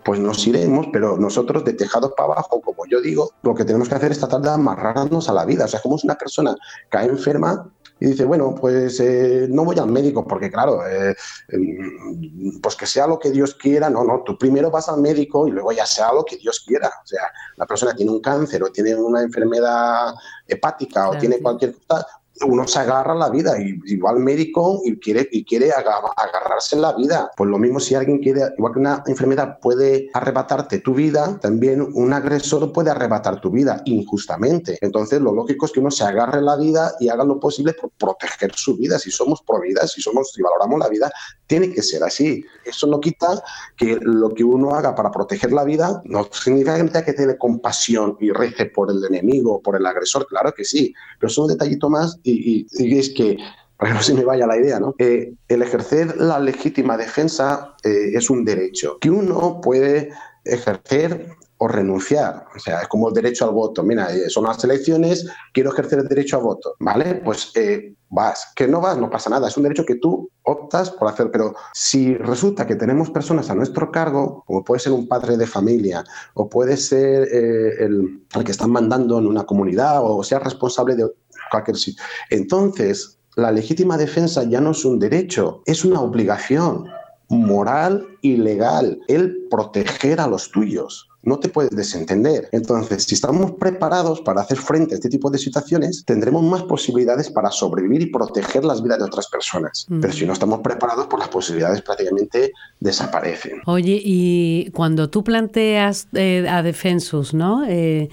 pues 0.06 0.18
nos 0.18 0.46
iremos, 0.46 0.86
pero 0.90 1.18
nosotros 1.18 1.66
de 1.66 1.74
tejados 1.74 2.12
para 2.16 2.32
abajo, 2.32 2.62
como 2.62 2.86
yo 2.86 3.02
digo, 3.02 3.32
lo 3.42 3.54
que 3.54 3.66
tenemos 3.66 3.90
que 3.90 3.96
hacer 3.96 4.12
es 4.12 4.18
tratar 4.18 4.40
de 4.40 4.48
amarrarnos 4.52 5.28
a 5.28 5.34
la 5.34 5.44
vida. 5.44 5.66
O 5.66 5.68
sea, 5.68 5.82
como 5.82 5.96
es 5.96 6.04
una 6.04 6.14
persona 6.14 6.56
cae 6.88 7.08
enferma, 7.08 7.70
y 8.02 8.06
dice, 8.06 8.24
bueno, 8.24 8.52
pues 8.60 8.98
eh, 8.98 9.46
no 9.48 9.64
voy 9.64 9.78
al 9.78 9.86
médico 9.86 10.26
porque 10.26 10.50
claro, 10.50 10.84
eh, 10.84 11.14
em, 11.50 12.60
pues 12.60 12.74
que 12.74 12.84
sea 12.84 13.06
lo 13.06 13.16
que 13.16 13.30
Dios 13.30 13.54
quiera, 13.54 13.88
no, 13.88 14.02
no, 14.02 14.24
tú 14.24 14.36
primero 14.36 14.72
vas 14.72 14.88
al 14.88 15.00
médico 15.00 15.46
y 15.46 15.52
luego 15.52 15.70
ya 15.70 15.86
sea 15.86 16.12
lo 16.12 16.24
que 16.24 16.36
Dios 16.36 16.64
quiera. 16.66 16.88
O 16.88 17.06
sea, 17.06 17.22
la 17.56 17.64
persona 17.64 17.94
tiene 17.94 18.10
un 18.10 18.20
cáncer 18.20 18.60
o 18.64 18.72
tiene 18.72 18.96
una 18.96 19.22
enfermedad 19.22 20.14
hepática 20.48 21.10
o 21.10 21.16
tiene 21.16 21.38
cualquier 21.38 21.76
cosa, 21.86 22.04
uno 22.46 22.66
se 22.66 22.78
agarra 22.78 23.14
la 23.14 23.30
vida 23.30 23.56
y, 23.60 23.96
va 23.96 24.10
al 24.10 24.18
médico 24.18 24.80
y 24.84 24.98
quiere, 24.98 25.28
y 25.30 25.44
quiere 25.44 25.70
agarrarse 25.70 26.76
en 26.76 26.82
la 26.82 26.92
vida. 26.92 27.30
Pues 27.36 27.48
lo 27.48 27.58
mismo 27.58 27.78
si 27.78 27.94
alguien 27.94 28.18
quiere, 28.18 28.42
igual 28.56 28.72
que 28.72 28.78
una 28.78 29.02
enfermedad 29.06 29.58
puede 29.60 30.08
arrebatarte 30.12 30.78
tu 30.78 30.94
vida, 30.94 31.38
también 31.40 31.82
un 31.82 32.12
agresor 32.12 32.72
puede 32.72 32.90
arrebatar 32.90 33.40
tu 33.40 33.50
vida 33.50 33.82
injustamente. 33.84 34.78
Entonces 34.80 35.20
lo 35.20 35.32
lógico 35.32 35.66
es 35.66 35.72
que 35.72 35.80
uno 35.80 35.90
se 35.90 36.04
agarre 36.04 36.40
la 36.40 36.56
vida 36.56 36.94
y 37.00 37.08
haga 37.08 37.24
lo 37.24 37.38
posible 37.38 37.74
por 37.74 37.90
proteger 37.90 38.52
su 38.54 38.76
vida. 38.76 38.98
Si 38.98 39.10
somos 39.10 39.42
pro 39.42 39.60
vida, 39.60 39.86
si, 39.86 40.00
somos, 40.00 40.32
si 40.32 40.42
valoramos 40.42 40.80
la 40.80 40.88
vida, 40.88 41.12
tiene 41.46 41.72
que 41.72 41.82
ser 41.82 42.02
así. 42.02 42.44
Eso 42.64 42.86
no 42.86 43.00
quita 43.00 43.42
que 43.76 43.98
lo 44.00 44.30
que 44.30 44.44
uno 44.44 44.74
haga 44.74 44.94
para 44.94 45.10
proteger 45.10 45.52
la 45.52 45.64
vida 45.64 46.02
no 46.04 46.26
significa 46.32 46.76
que 46.76 46.84
tenga 46.84 47.04
que 47.04 47.12
tener 47.12 47.38
compasión 47.38 48.16
y 48.20 48.30
rece 48.30 48.66
por 48.66 48.90
el 48.90 49.04
enemigo, 49.04 49.60
por 49.60 49.76
el 49.76 49.84
agresor, 49.86 50.26
claro 50.26 50.52
que 50.54 50.64
sí, 50.64 50.94
pero 51.18 51.30
es 51.30 51.38
un 51.38 51.48
detallito 51.48 51.90
más 51.90 52.18
y, 52.22 52.66
es 52.98 53.10
que 53.10 53.36
para 53.76 53.90
que 53.90 53.96
no 53.96 54.02
se 54.02 54.14
me 54.14 54.24
vaya 54.24 54.46
la 54.46 54.56
idea, 54.56 54.78
¿no? 54.78 54.94
Eh, 54.98 55.32
el 55.48 55.62
ejercer 55.62 56.16
la 56.16 56.38
legítima 56.38 56.96
defensa 56.96 57.74
eh, 57.82 58.12
es 58.14 58.30
un 58.30 58.44
derecho 58.44 58.98
que 59.00 59.10
uno 59.10 59.60
puede 59.60 60.10
ejercer 60.44 61.36
o 61.62 61.68
renunciar. 61.68 62.46
O 62.56 62.58
sea, 62.58 62.80
es 62.80 62.88
como 62.88 63.08
el 63.08 63.14
derecho 63.14 63.44
al 63.44 63.54
voto. 63.54 63.84
Mira, 63.84 64.12
eh, 64.12 64.28
son 64.28 64.44
las 64.44 64.62
elecciones, 64.64 65.28
quiero 65.52 65.72
ejercer 65.72 66.00
el 66.00 66.08
derecho 66.08 66.36
a 66.36 66.40
voto, 66.40 66.74
¿vale? 66.80 67.22
Pues 67.24 67.52
eh, 67.54 67.94
vas. 68.08 68.52
Que 68.56 68.66
no 68.66 68.80
vas, 68.80 68.98
no 68.98 69.08
pasa 69.08 69.30
nada. 69.30 69.46
Es 69.46 69.56
un 69.56 69.62
derecho 69.62 69.84
que 69.84 69.94
tú 69.94 70.28
optas 70.42 70.90
por 70.90 71.06
hacer. 71.06 71.30
Pero 71.30 71.54
si 71.72 72.16
resulta 72.16 72.66
que 72.66 72.74
tenemos 72.74 73.10
personas 73.10 73.48
a 73.48 73.54
nuestro 73.54 73.92
cargo, 73.92 74.42
como 74.44 74.64
puede 74.64 74.80
ser 74.80 74.92
un 74.92 75.06
padre 75.06 75.36
de 75.36 75.46
familia, 75.46 76.02
o 76.34 76.48
puede 76.48 76.76
ser 76.76 77.28
eh, 77.30 77.84
el, 77.84 78.24
el 78.34 78.44
que 78.44 78.50
están 78.50 78.72
mandando 78.72 79.20
en 79.20 79.28
una 79.28 79.44
comunidad, 79.44 80.00
o 80.02 80.24
sea 80.24 80.40
responsable 80.40 80.96
de 80.96 81.04
cualquier 81.52 81.76
sitio, 81.76 82.02
entonces 82.30 83.18
la 83.36 83.52
legítima 83.52 83.96
defensa 83.96 84.44
ya 84.44 84.60
no 84.60 84.72
es 84.72 84.84
un 84.84 84.98
derecho, 84.98 85.62
es 85.66 85.84
una 85.84 86.00
obligación 86.00 86.88
moral 87.28 88.06
y 88.20 88.36
legal, 88.36 89.00
el 89.08 89.46
proteger 89.48 90.20
a 90.20 90.26
los 90.26 90.50
tuyos 90.50 91.08
no 91.22 91.38
te 91.38 91.48
puedes 91.48 91.70
desentender. 91.70 92.48
Entonces, 92.52 93.04
si 93.04 93.14
estamos 93.14 93.52
preparados 93.52 94.20
para 94.20 94.42
hacer 94.42 94.58
frente 94.58 94.94
a 94.94 94.96
este 94.96 95.08
tipo 95.08 95.30
de 95.30 95.38
situaciones, 95.38 96.04
tendremos 96.04 96.42
más 96.42 96.64
posibilidades 96.64 97.30
para 97.30 97.50
sobrevivir 97.50 98.02
y 98.02 98.06
proteger 98.06 98.64
las 98.64 98.82
vidas 98.82 98.98
de 98.98 99.04
otras 99.04 99.28
personas. 99.28 99.86
Pero 100.00 100.12
si 100.12 100.26
no 100.26 100.32
estamos 100.32 100.60
preparados, 100.60 101.06
pues 101.08 101.20
las 101.20 101.28
posibilidades 101.28 101.82
prácticamente 101.82 102.52
desaparecen. 102.80 103.60
Oye, 103.66 104.00
y 104.02 104.70
cuando 104.72 105.10
tú 105.10 105.22
planteas 105.22 106.08
eh, 106.12 106.46
a 106.48 106.62
Defensus, 106.62 107.34
¿no? 107.34 107.64
Eh, 107.68 108.08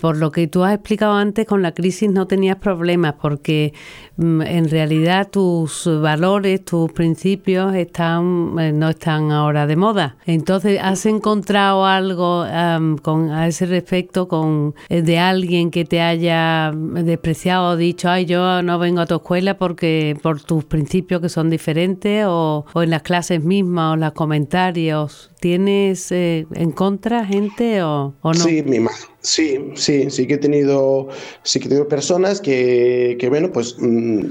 por 0.00 0.16
lo 0.16 0.32
que 0.32 0.48
tú 0.48 0.64
has 0.64 0.74
explicado 0.74 1.14
antes, 1.14 1.46
con 1.46 1.62
la 1.62 1.72
crisis 1.72 2.10
no 2.10 2.26
tenías 2.26 2.56
problemas 2.56 3.14
porque 3.20 3.72
mm, 4.16 4.42
en 4.42 4.68
realidad 4.68 5.28
tus 5.30 5.88
valores, 6.00 6.64
tus 6.64 6.90
principios 6.92 7.74
están 7.74 8.56
eh, 8.58 8.72
no 8.72 8.88
están 8.88 9.30
ahora 9.30 9.66
de 9.66 9.76
moda. 9.76 10.16
Entonces, 10.26 10.80
¿has 10.82 11.06
encontrado 11.06 11.86
algo 11.86 12.44
con, 13.02 13.30
a 13.30 13.46
ese 13.46 13.66
respecto 13.66 14.26
con 14.26 14.74
eh, 14.88 15.02
de 15.02 15.18
alguien 15.18 15.70
que 15.70 15.84
te 15.84 16.00
haya 16.00 16.72
despreciado 16.74 17.70
o 17.70 17.76
dicho, 17.76 18.08
ay, 18.08 18.24
yo 18.26 18.62
no 18.62 18.78
vengo 18.78 19.00
a 19.00 19.06
tu 19.06 19.16
escuela 19.16 19.56
porque 19.56 20.16
por 20.22 20.42
tus 20.42 20.64
principios 20.64 21.20
que 21.20 21.28
son 21.28 21.50
diferentes 21.50 22.24
o, 22.26 22.64
o 22.72 22.82
en 22.82 22.90
las 22.90 23.02
clases 23.02 23.44
mismas 23.44 23.94
o 23.94 23.96
los 23.96 24.12
comentarios? 24.12 25.29
¿Tienes 25.40 26.12
eh, 26.12 26.46
en 26.54 26.70
contra 26.70 27.24
gente 27.24 27.82
o, 27.82 28.14
no? 28.22 28.34
Sí, 28.34 28.62
mi 28.62 28.78
sí, 29.22 29.72
sí, 29.74 30.10
sí 30.10 30.26
que 30.26 30.34
he 30.34 30.38
tenido, 30.38 31.08
sí 31.42 31.58
que 31.58 31.66
he 31.66 31.68
tenido 31.70 31.88
personas 31.88 32.42
que, 32.42 33.16
que 33.18 33.28
bueno, 33.30 33.50
pues 33.50 33.76
mm, 33.78 34.24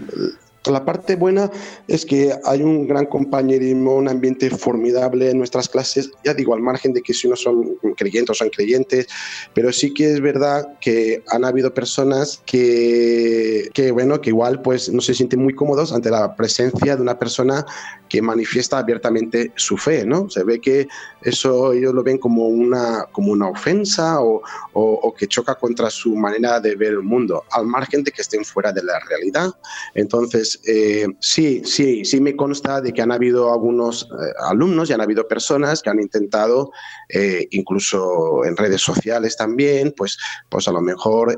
la 0.65 0.83
parte 0.83 1.15
buena 1.15 1.49
es 1.87 2.05
que 2.05 2.33
hay 2.45 2.61
un 2.61 2.87
gran 2.87 3.05
compañerismo, 3.05 3.95
un 3.95 4.09
ambiente 4.09 4.49
formidable 4.49 5.29
en 5.29 5.37
nuestras 5.37 5.69
clases, 5.69 6.11
ya 6.23 6.33
digo, 6.33 6.53
al 6.53 6.61
margen 6.61 6.93
de 6.93 7.01
que 7.01 7.13
si 7.13 7.27
uno 7.27 7.35
son 7.35 7.77
creyentes 7.95 8.31
o 8.31 8.33
son 8.33 8.49
creyentes, 8.49 9.07
pero 9.53 9.71
sí 9.71 9.93
que 9.93 10.11
es 10.11 10.21
verdad 10.21 10.77
que 10.81 11.23
han 11.29 11.45
habido 11.45 11.73
personas 11.73 12.41
que, 12.45 13.69
que, 13.73 13.91
bueno, 13.91 14.19
que 14.21 14.31
igual 14.31 14.61
pues 14.61 14.89
no 14.89 15.01
se 15.01 15.13
sienten 15.13 15.41
muy 15.41 15.53
cómodos 15.55 15.93
ante 15.93 16.09
la 16.09 16.35
presencia 16.35 16.95
de 16.95 17.01
una 17.01 17.17
persona 17.17 17.65
que 18.09 18.21
manifiesta 18.21 18.79
abiertamente 18.79 19.51
su 19.55 19.77
fe, 19.77 20.05
¿no? 20.05 20.29
Se 20.29 20.43
ve 20.43 20.59
que 20.59 20.87
eso 21.21 21.73
ellos 21.73 21.93
lo 21.93 22.03
ven 22.03 22.17
como 22.17 22.47
una, 22.47 23.05
como 23.11 23.31
una 23.31 23.49
ofensa 23.49 24.19
o, 24.21 24.41
o, 24.73 25.13
que 25.13 25.27
choca 25.27 25.55
contra 25.55 25.89
su 25.89 26.15
manera 26.15 26.59
de 26.59 26.75
ver 26.75 26.93
el 26.93 27.03
mundo, 27.03 27.43
al 27.51 27.65
margen 27.65 28.03
de 28.03 28.11
que 28.11 28.21
estén 28.21 28.43
fuera 28.43 28.71
de 28.71 28.83
la 28.83 28.99
realidad. 28.99 29.51
Entonces, 29.93 30.58
eh, 30.65 31.07
sí, 31.19 31.61
sí, 31.65 32.03
sí 32.03 32.19
me 32.19 32.35
consta 32.35 32.81
de 32.81 32.93
que 32.93 33.01
han 33.01 33.11
habido 33.11 33.53
algunos 33.53 34.03
eh, 34.03 34.33
alumnos 34.49 34.89
y 34.89 34.93
han 34.93 35.01
habido 35.01 35.27
personas 35.27 35.81
que 35.81 35.89
han 35.89 35.99
intentado, 35.99 36.71
eh, 37.07 37.47
incluso 37.51 38.43
en 38.45 38.57
redes 38.57 38.81
sociales 38.81 39.37
también, 39.37 39.93
pues, 39.95 40.17
pues 40.49 40.67
a 40.67 40.71
lo 40.71 40.81
mejor, 40.81 41.37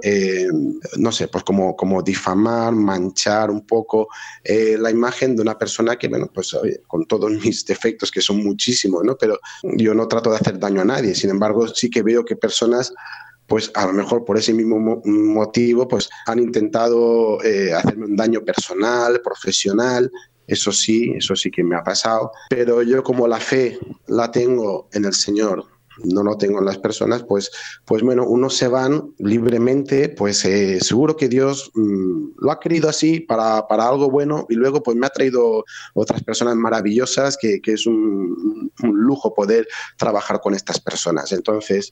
no 0.97 1.11
sé, 1.11 1.27
pues 1.27 1.43
como, 1.43 1.75
como 1.75 2.01
difamar, 2.01 2.73
manchar 2.73 3.51
un 3.51 3.65
poco 3.65 4.07
la 4.43 4.89
imagen 4.89 5.35
de 5.35 5.41
una 5.41 5.57
persona 5.57 5.97
que, 5.97 6.07
bueno, 6.07 6.29
pues 6.33 6.55
con 6.87 7.05
todos 7.05 7.31
mis 7.43 7.65
defectos, 7.65 8.11
que 8.11 8.21
son 8.21 8.43
muchísimos, 8.43 9.03
¿no? 9.03 9.15
Pero 9.17 9.39
yo 9.63 9.93
no 9.93 10.07
trato 10.07 10.31
de 10.31 10.37
hacer 10.37 10.59
daño 10.59 10.81
a 10.81 10.85
nadie, 10.85 11.15
sin 11.15 11.29
embargo, 11.29 11.67
sí 11.67 11.89
que 11.89 12.01
veo 12.01 12.25
que 12.25 12.35
personas 12.35 12.93
pues 13.51 13.69
a 13.75 13.85
lo 13.85 13.91
mejor 13.91 14.23
por 14.23 14.37
ese 14.37 14.53
mismo 14.53 14.79
motivo, 15.03 15.85
pues 15.85 16.09
han 16.25 16.39
intentado 16.39 17.43
eh, 17.43 17.73
hacerme 17.73 18.05
un 18.05 18.15
daño 18.15 18.45
personal, 18.45 19.19
profesional, 19.21 20.09
eso 20.47 20.71
sí, 20.71 21.11
eso 21.17 21.35
sí 21.35 21.51
que 21.51 21.61
me 21.61 21.75
ha 21.75 21.83
pasado, 21.83 22.31
pero 22.49 22.81
yo 22.81 23.03
como 23.03 23.27
la 23.27 23.41
fe 23.41 23.77
la 24.07 24.31
tengo 24.31 24.87
en 24.93 25.03
el 25.03 25.13
Señor, 25.13 25.65
no 25.97 26.23
lo 26.23 26.37
tengo 26.37 26.59
en 26.59 26.65
las 26.65 26.77
personas, 26.77 27.23
pues, 27.23 27.51
pues 27.85 28.01
bueno, 28.01 28.25
unos 28.25 28.55
se 28.55 28.67
van 28.67 29.13
libremente, 29.19 30.09
pues 30.09 30.43
eh, 30.45 30.79
seguro 30.79 31.15
que 31.15 31.29
Dios 31.29 31.71
mm, 31.73 32.31
lo 32.37 32.51
ha 32.51 32.59
querido 32.59 32.89
así 32.89 33.19
para, 33.19 33.67
para, 33.67 33.87
algo 33.87 34.09
bueno 34.09 34.45
y 34.49 34.55
luego 34.55 34.81
pues 34.81 34.95
me 34.95 35.07
ha 35.07 35.09
traído 35.09 35.63
otras 35.93 36.23
personas 36.23 36.55
maravillosas 36.55 37.37
que, 37.37 37.61
que 37.61 37.73
es 37.73 37.85
un, 37.85 38.71
lujo 38.81 39.33
poder 39.33 39.67
trabajar 39.97 40.39
con 40.41 40.53
estas 40.53 40.79
personas. 40.79 41.31
Entonces, 41.31 41.91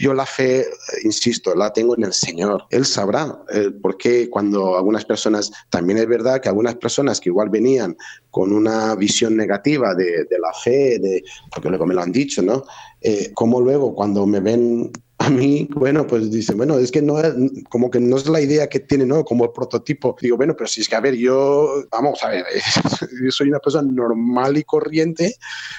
yo 0.00 0.14
la 0.14 0.26
fe, 0.26 0.66
insisto, 1.04 1.54
la 1.54 1.72
tengo 1.72 1.96
en 1.96 2.04
el 2.04 2.12
Señor. 2.12 2.64
Él 2.70 2.84
sabrá 2.86 3.38
eh, 3.52 3.70
por 3.70 3.96
qué 3.96 4.30
cuando 4.30 4.76
algunas 4.76 5.04
personas, 5.04 5.52
también 5.68 5.98
es 5.98 6.06
verdad 6.06 6.40
que 6.40 6.48
algunas 6.48 6.76
personas 6.76 7.20
que 7.20 7.28
igual 7.28 7.50
venían 7.50 7.96
con 8.30 8.52
una 8.52 8.94
visión 8.94 9.36
negativa 9.36 9.94
de, 9.94 10.24
de 10.24 10.38
la 10.38 10.52
fe, 10.52 10.98
de, 10.98 11.22
porque 11.52 11.68
luego 11.68 11.86
me 11.86 11.94
lo 11.94 12.02
han 12.02 12.12
dicho, 12.12 12.42
¿no? 12.42 12.64
Eh, 13.06 13.32
como 13.34 13.60
luego 13.60 13.94
cuando 13.94 14.26
me 14.26 14.40
ven 14.40 14.90
a 15.18 15.28
mí, 15.28 15.68
bueno, 15.74 16.06
pues 16.06 16.30
dicen, 16.30 16.56
bueno, 16.56 16.78
es 16.78 16.90
que 16.90 17.02
no 17.02 17.20
es, 17.20 17.34
como 17.68 17.90
que 17.90 18.00
no 18.00 18.16
es 18.16 18.26
la 18.26 18.40
idea 18.40 18.66
que 18.66 18.80
tiene, 18.80 19.04
¿no? 19.04 19.24
Como 19.26 19.44
el 19.44 19.52
prototipo. 19.52 20.16
Digo, 20.20 20.38
bueno, 20.38 20.54
pero 20.56 20.66
si 20.66 20.80
es 20.80 20.88
que, 20.88 20.96
a 20.96 21.00
ver, 21.00 21.14
yo, 21.14 21.84
vamos 21.90 22.22
a 22.22 22.30
ver, 22.30 22.46
yo 23.22 23.30
soy 23.30 23.48
una 23.48 23.58
persona 23.58 23.90
normal 23.92 24.56
y 24.56 24.64
corriente, 24.64 25.36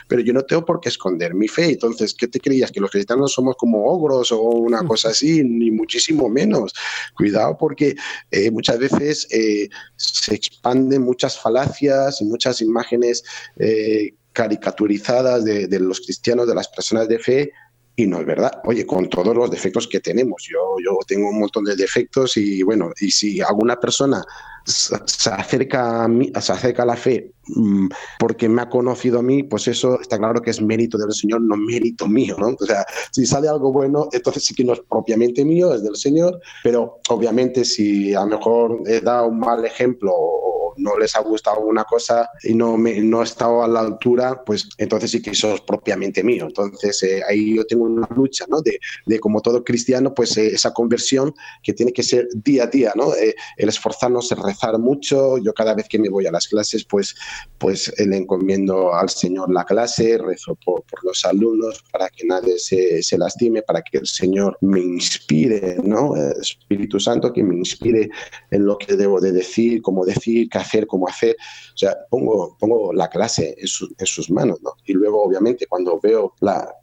pero 0.08 0.22
yo 0.22 0.34
no 0.34 0.44
tengo 0.44 0.64
por 0.64 0.80
qué 0.80 0.90
esconder 0.90 1.34
mi 1.34 1.48
fe. 1.48 1.72
Entonces, 1.72 2.14
¿qué 2.14 2.28
te 2.28 2.40
creías? 2.40 2.72
¿Que 2.72 2.80
los 2.80 2.92
cristianos 2.92 3.34
somos 3.34 3.56
como 3.56 3.86
ogros 3.86 4.32
o 4.32 4.42
una 4.42 4.84
cosa 4.84 5.10
así? 5.10 5.44
Ni 5.44 5.72
muchísimo 5.72 6.30
menos. 6.30 6.74
Cuidado 7.16 7.58
porque 7.58 7.96
eh, 8.30 8.52
muchas 8.52 8.78
veces 8.78 9.28
eh, 9.32 9.68
se 9.96 10.36
expanden 10.36 11.02
muchas 11.02 11.40
falacias 11.40 12.22
y 12.22 12.26
muchas 12.26 12.62
imágenes 12.62 13.24
caricaturizadas 14.36 15.44
de, 15.46 15.68
de, 15.68 15.80
los 15.80 16.02
cristianos, 16.02 16.48
de 16.48 16.56
las 16.56 16.68
personas 16.68 17.08
de 17.08 17.18
fe, 17.18 17.52
y 17.96 18.06
no 18.06 18.20
es 18.20 18.26
verdad. 18.26 18.62
Oye, 18.66 18.86
con 18.86 19.10
todos 19.10 19.36
los 19.36 19.50
defectos 19.50 19.88
que 19.88 20.02
tenemos, 20.02 20.44
yo, 20.50 20.76
yo 20.84 20.98
tengo 21.08 21.30
un 21.30 21.40
montón 21.40 21.64
de 21.64 21.76
defectos 21.76 22.36
y 22.38 22.62
bueno, 22.62 22.92
y 23.00 23.10
si 23.10 23.42
alguna 23.42 23.80
persona 23.80 24.22
se 24.66 25.30
acerca 25.30 26.04
a, 26.04 26.08
mí, 26.08 26.32
se 26.42 26.52
acerca 26.52 26.84
a 26.84 26.88
la 26.88 26.98
fe 26.98 27.32
mm, 27.48 27.88
porque 28.20 28.50
me 28.50 28.64
ha 28.64 28.70
conocido 28.70 29.20
a 29.20 29.22
mí, 29.22 29.44
pues 29.44 29.68
eso 29.68 30.02
está 30.02 30.18
claro 30.18 30.42
que 30.42 30.50
es 30.50 30.62
mérito 30.62 30.98
del 30.98 31.14
Señor, 31.14 31.42
no 31.42 31.56
mérito 31.56 32.08
mío, 32.08 32.36
¿no? 32.40 32.56
O 32.60 32.66
sea, 32.66 32.86
si 33.12 33.26
sale 33.26 33.48
algo 33.48 33.72
bueno, 33.72 34.10
entonces 34.12 34.44
sí 34.44 34.56
que 34.56 34.64
no 34.64 34.74
es 34.74 34.82
propiamente 34.90 35.46
mío, 35.46 35.74
es 35.74 35.84
del 35.84 35.96
Señor, 35.96 36.40
pero 36.64 37.00
obviamente 37.10 37.64
si 37.64 38.14
a 38.14 38.22
lo 38.22 38.38
mejor 38.38 38.82
he 38.88 39.00
dado 39.02 39.28
un 39.28 39.40
mal 39.40 39.64
ejemplo 39.64 40.12
o 40.14 40.65
no 40.78 40.98
les 40.98 41.16
ha 41.16 41.20
gustado 41.22 41.62
una 41.62 41.84
cosa 41.84 42.30
y 42.44 42.54
no, 42.54 42.78
me, 42.78 43.00
no 43.02 43.22
he 43.22 43.24
estado 43.24 43.64
a 43.64 43.68
la 43.68 43.82
altura, 43.82 44.44
pues 44.46 44.68
entonces 44.78 45.12
sí 45.12 45.22
que 45.22 45.32
eso 45.32 45.56
es 45.56 45.62
propiamente 45.62 46.24
mío. 46.24 46.46
Entonces 46.48 47.02
eh, 47.04 47.22
ahí 47.28 47.56
yo 47.56 47.66
tengo 47.66 47.86
una 47.86 48.08
lucha, 48.16 48.46
¿no? 48.48 48.62
De, 48.62 48.80
de 49.06 49.20
como 49.20 49.42
todo 49.42 49.64
cristiano, 49.64 50.14
pues 50.14 50.38
eh, 50.38 50.48
esa 50.48 50.74
conversión 50.74 51.34
que 51.64 51.74
tiene 51.74 51.94
que 51.94 52.04
ser 52.04 52.28
día 52.34 52.64
a 52.64 52.68
día, 52.68 52.94
¿no? 52.96 53.14
Eh, 53.16 53.36
el 53.58 53.70
esforzarnos, 53.70 54.32
el 54.32 54.44
rezar 54.44 54.78
mucho. 54.80 55.38
Yo 55.38 55.54
cada 55.54 55.74
vez 55.74 55.88
que 55.88 56.00
me 56.00 56.10
voy 56.10 56.26
a 56.26 56.32
las 56.32 56.48
clases, 56.48 56.84
pues, 56.86 57.16
pues 57.58 57.94
le 57.98 58.18
encomiendo 58.18 58.94
al 58.94 59.10
Señor 59.10 59.52
la 59.52 59.64
clase, 59.64 60.18
rezo 60.18 60.56
por, 60.56 60.84
los 61.04 61.26
alumnos 61.26 61.84
para 61.92 62.10
que 62.10 62.26
nadie 62.26 62.58
se, 62.58 63.04
se, 63.04 63.18
lastime, 63.18 63.62
para 63.62 63.82
que 63.82 63.98
el 63.98 64.08
Señor 64.08 64.58
me 64.62 64.80
inspire, 64.80 65.78
¿no? 65.84 66.16
Espíritu 66.16 67.00
Santo 67.00 67.32
que 67.32 67.44
me 67.44 67.56
inspire 67.56 68.10
en 68.52 68.66
lo 68.66 68.78
que 68.78 68.96
debo 68.96 69.20
de 69.20 69.32
decir, 69.32 69.82
cómo 69.82 70.06
decir, 70.06 70.50
qué 70.50 70.60
hacer, 70.66 70.88
cómo 70.88 71.08
hacer. 71.08 71.36
O 71.74 71.78
sea, 71.78 71.96
pongo, 72.10 72.58
pongo 72.60 72.94
la 72.94 73.10
clase 73.10 73.56
en, 73.58 73.68
su, 73.68 73.94
en 73.98 74.06
sus 74.06 74.30
manos, 74.30 74.62
¿no? 74.62 74.74
Y 74.86 74.94
luego, 74.94 75.24
obviamente, 75.24 75.68
cuando 75.68 76.00
veo 76.02 76.34
la, 76.42 76.74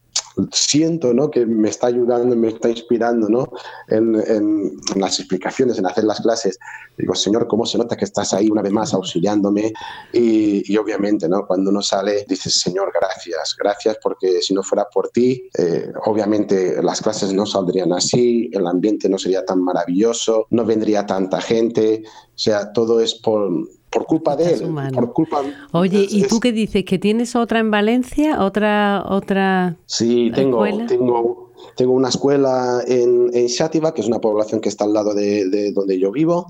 siento 0.52 1.12
¿no? 1.12 1.30
que 1.30 1.46
me 1.46 1.68
está 1.68 1.88
ayudando, 1.88 2.34
me 2.36 2.48
está 2.48 2.68
inspirando 2.68 3.28
¿no? 3.28 3.48
en, 3.88 4.14
en, 4.14 4.80
las 4.96 5.18
explicaciones, 5.18 5.78
en 5.78 5.86
hacer 5.86 6.04
las 6.04 6.20
clases. 6.20 6.58
Digo, 6.96 7.14
Señor, 7.14 7.46
¿cómo 7.46 7.66
se 7.66 7.78
nota 7.78 7.96
que 7.96 8.04
estás 8.04 8.32
ahí 8.32 8.48
una 8.50 8.62
vez 8.62 8.72
más 8.72 8.94
auxiliándome? 8.94 9.72
Y, 10.12 10.72
y 10.72 10.76
obviamente, 10.76 11.28
¿no? 11.28 11.46
cuando 11.46 11.70
uno 11.70 11.82
sale, 11.82 12.24
dices, 12.28 12.60
Señor, 12.60 12.92
gracias, 12.94 13.56
gracias, 13.58 13.98
porque 14.02 14.40
si 14.42 14.54
no 14.54 14.62
fuera 14.62 14.86
por 14.92 15.10
ti, 15.10 15.48
eh, 15.58 15.92
obviamente 16.06 16.82
las 16.82 17.00
clases 17.00 17.32
no 17.32 17.46
saldrían 17.46 17.92
así, 17.92 18.50
el 18.52 18.66
ambiente 18.66 19.08
no 19.08 19.18
sería 19.18 19.44
tan 19.44 19.62
maravilloso, 19.62 20.46
no 20.50 20.64
vendría 20.64 21.06
tanta 21.06 21.40
gente, 21.40 22.02
o 22.06 22.38
sea, 22.38 22.72
todo 22.72 23.00
es 23.00 23.14
por 23.14 23.50
por 23.92 24.06
culpa 24.06 24.34
de 24.34 24.54
él. 24.54 24.74
Por 24.94 25.12
culpa, 25.12 25.42
Oye, 25.72 26.06
¿y 26.08 26.26
tú 26.26 26.40
qué 26.40 26.50
dices? 26.50 26.84
¿Que 26.84 26.98
tienes 26.98 27.36
otra 27.36 27.60
en 27.60 27.70
Valencia? 27.70 28.42
¿Otra 28.42 29.04
otra 29.06 29.76
Sí, 29.86 30.32
tengo, 30.34 30.64
tengo, 30.86 31.52
tengo 31.76 31.92
una 31.92 32.08
escuela 32.08 32.82
en, 32.86 33.30
en 33.34 33.48
Xátiva, 33.48 33.92
que 33.92 34.00
es 34.00 34.08
una 34.08 34.20
población 34.20 34.60
que 34.60 34.70
está 34.70 34.84
al 34.84 34.94
lado 34.94 35.14
de, 35.14 35.48
de 35.48 35.72
donde 35.72 35.98
yo 35.98 36.10
vivo. 36.10 36.46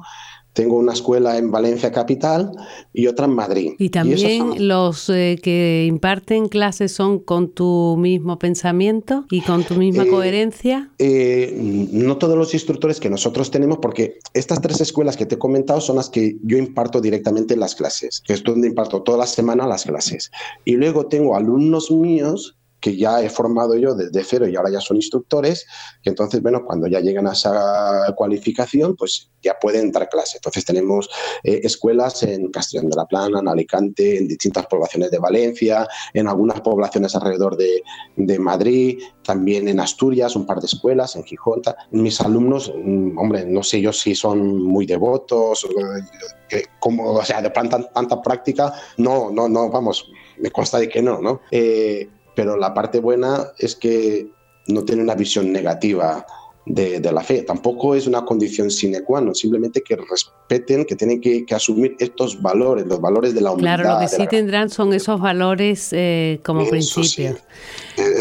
Tengo 0.52 0.76
una 0.76 0.92
escuela 0.92 1.38
en 1.38 1.50
Valencia 1.50 1.90
capital 1.92 2.52
y 2.92 3.06
otra 3.06 3.26
en 3.26 3.34
Madrid. 3.34 3.72
¿Y 3.78 3.88
también 3.88 4.52
y 4.54 4.58
los 4.58 5.08
eh, 5.08 5.38
que 5.42 5.86
imparten 5.88 6.48
clases 6.48 6.92
son 6.92 7.18
con 7.18 7.50
tu 7.50 7.96
mismo 7.98 8.38
pensamiento 8.38 9.24
y 9.30 9.40
con 9.40 9.64
tu 9.64 9.74
misma 9.74 10.04
eh, 10.04 10.08
coherencia? 10.08 10.90
Eh, 10.98 11.88
no 11.92 12.18
todos 12.18 12.36
los 12.36 12.52
instructores 12.54 13.00
que 13.00 13.08
nosotros 13.08 13.50
tenemos, 13.50 13.78
porque 13.78 14.18
estas 14.34 14.60
tres 14.60 14.80
escuelas 14.80 15.16
que 15.16 15.26
te 15.26 15.36
he 15.36 15.38
comentado 15.38 15.80
son 15.80 15.96
las 15.96 16.10
que 16.10 16.36
yo 16.42 16.58
imparto 16.58 17.00
directamente 17.00 17.54
en 17.54 17.60
las 17.60 17.74
clases, 17.74 18.22
que 18.26 18.34
es 18.34 18.42
donde 18.42 18.68
imparto 18.68 19.02
toda 19.02 19.18
la 19.18 19.26
semana 19.26 19.66
las 19.66 19.84
clases. 19.84 20.30
Y 20.64 20.76
luego 20.76 21.06
tengo 21.06 21.36
alumnos 21.36 21.90
míos 21.90 22.56
que 22.82 22.96
ya 22.96 23.22
he 23.22 23.30
formado 23.30 23.76
yo 23.76 23.94
desde 23.94 24.24
cero 24.24 24.46
y 24.48 24.56
ahora 24.56 24.70
ya 24.70 24.80
son 24.80 24.96
instructores, 24.96 25.66
entonces, 26.04 26.42
bueno, 26.42 26.64
cuando 26.66 26.88
ya 26.88 27.00
llegan 27.00 27.28
a 27.28 27.32
esa 27.32 28.12
cualificación, 28.16 28.96
pues 28.96 29.30
ya 29.40 29.58
pueden 29.58 29.92
dar 29.92 30.08
clase. 30.08 30.38
Entonces 30.38 30.64
tenemos 30.64 31.08
eh, 31.44 31.60
escuelas 31.62 32.22
en 32.24 32.50
Castellón 32.50 32.90
de 32.90 32.96
la 32.96 33.06
Plana, 33.06 33.40
en 33.40 33.48
Alicante, 33.48 34.18
en 34.18 34.28
distintas 34.28 34.66
poblaciones 34.66 35.10
de 35.10 35.18
Valencia, 35.18 35.86
en 36.12 36.28
algunas 36.28 36.60
poblaciones 36.60 37.14
alrededor 37.14 37.56
de, 37.56 37.82
de 38.16 38.38
Madrid, 38.38 39.00
también 39.22 39.68
en 39.68 39.80
Asturias, 39.80 40.34
un 40.34 40.44
par 40.46 40.60
de 40.60 40.66
escuelas, 40.66 41.14
en 41.16 41.24
Gijón. 41.24 41.62
Mis 41.92 42.20
alumnos, 42.20 42.72
mm, 42.74 43.16
hombre, 43.16 43.44
no 43.46 43.62
sé 43.62 43.80
yo 43.80 43.92
si 43.92 44.14
son 44.14 44.62
muy 44.62 44.86
devotos, 44.86 45.66
que 46.48 46.64
como, 46.80 47.12
o 47.12 47.24
sea, 47.24 47.40
de 47.40 47.50
tanta, 47.50 47.82
tanta 47.90 48.20
práctica, 48.20 48.72
no, 48.96 49.30
no, 49.30 49.48
no, 49.48 49.70
vamos, 49.70 50.10
me 50.38 50.50
consta 50.50 50.78
de 50.78 50.88
que 50.88 51.00
no, 51.00 51.20
¿no? 51.20 51.40
Eh, 51.50 52.08
pero 52.34 52.56
la 52.56 52.74
parte 52.74 53.00
buena 53.00 53.48
es 53.58 53.76
que 53.76 54.30
no 54.66 54.84
tiene 54.84 55.02
una 55.02 55.14
visión 55.14 55.52
negativa 55.52 56.24
de, 56.64 57.00
de, 57.00 57.12
la 57.12 57.22
fe. 57.22 57.42
Tampoco 57.42 57.94
es 57.94 58.06
una 58.06 58.24
condición 58.24 58.70
sine 58.70 59.02
qua 59.02 59.20
non, 59.20 59.34
simplemente 59.34 59.82
que 59.82 59.96
respeten, 59.96 60.84
que 60.84 60.94
tienen 60.94 61.20
que, 61.20 61.44
que, 61.44 61.54
asumir 61.54 61.96
estos 61.98 62.40
valores, 62.40 62.86
los 62.86 63.00
valores 63.00 63.34
de 63.34 63.40
la 63.40 63.52
humildad. 63.52 63.80
Claro, 63.80 63.94
lo 63.94 64.00
que 64.00 64.08
sí 64.08 64.22
la... 64.22 64.28
tendrán 64.28 64.70
son 64.70 64.92
esos 64.92 65.20
valores 65.20 65.88
eh, 65.92 66.40
como 66.44 66.68
principios. 66.68 67.10
Sí. 67.14 67.26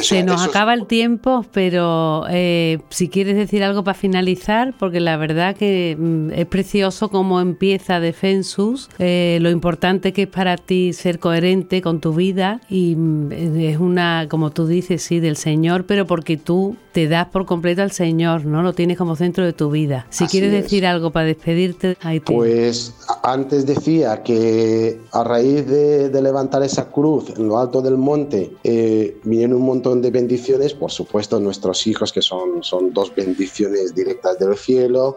Se 0.01 0.23
nos 0.23 0.43
acaba 0.43 0.73
el 0.73 0.87
tiempo, 0.87 1.45
pero 1.51 2.25
eh, 2.29 2.79
si 2.89 3.09
quieres 3.09 3.35
decir 3.35 3.63
algo 3.63 3.83
para 3.83 3.97
finalizar, 3.97 4.73
porque 4.77 4.99
la 4.99 5.17
verdad 5.17 5.55
que 5.55 5.95
mm, 5.97 6.31
es 6.31 6.45
precioso 6.47 7.09
cómo 7.09 7.39
empieza 7.39 7.99
Defensus, 7.99 8.89
eh, 8.99 9.37
lo 9.41 9.49
importante 9.49 10.13
que 10.13 10.23
es 10.23 10.27
para 10.27 10.57
ti 10.57 10.93
ser 10.93 11.19
coherente 11.19 11.81
con 11.81 12.01
tu 12.01 12.13
vida 12.13 12.59
y 12.69 12.95
mm, 12.95 13.31
es 13.31 13.77
una, 13.77 14.27
como 14.29 14.49
tú 14.51 14.67
dices, 14.67 15.03
sí, 15.03 15.19
del 15.19 15.37
Señor, 15.37 15.85
pero 15.85 16.07
porque 16.07 16.37
tú 16.37 16.75
te 16.91 17.07
das 17.07 17.27
por 17.27 17.45
completo 17.45 17.81
al 17.81 17.91
Señor 17.91 18.30
Señor, 18.39 18.51
¿no? 18.51 18.63
Lo 18.63 18.73
tienes 18.73 18.97
como 18.97 19.15
centro 19.15 19.45
de 19.45 19.53
tu 19.53 19.69
vida. 19.71 20.05
Si 20.09 20.25
quieres 20.27 20.51
decir 20.51 20.85
algo 20.85 21.11
para 21.11 21.25
despedirte, 21.25 21.97
ahí 22.01 22.19
Pues 22.19 22.93
antes 23.23 23.65
decía 23.65 24.23
que 24.23 24.99
a 25.11 25.23
raíz 25.23 25.67
de, 25.67 26.21
levantar 26.21 26.61
esa 26.61 26.91
cruz 26.91 27.31
en 27.35 27.47
lo 27.47 27.57
alto 27.57 27.81
del 27.81 27.97
monte, 27.97 28.55
eh, 28.63 29.19
vinieron 29.23 29.57
un 29.57 29.65
montón 29.65 30.01
de 30.01 30.11
bendiciones, 30.11 30.73
por 30.73 30.91
supuesto 30.91 31.39
nuestros 31.39 31.87
hijos, 31.87 32.13
que 32.13 32.21
son, 32.21 32.63
son 32.63 32.93
dos 32.93 33.13
bendiciones 33.15 33.95
directas 33.95 34.37
del 34.37 34.55
cielo, 34.55 35.15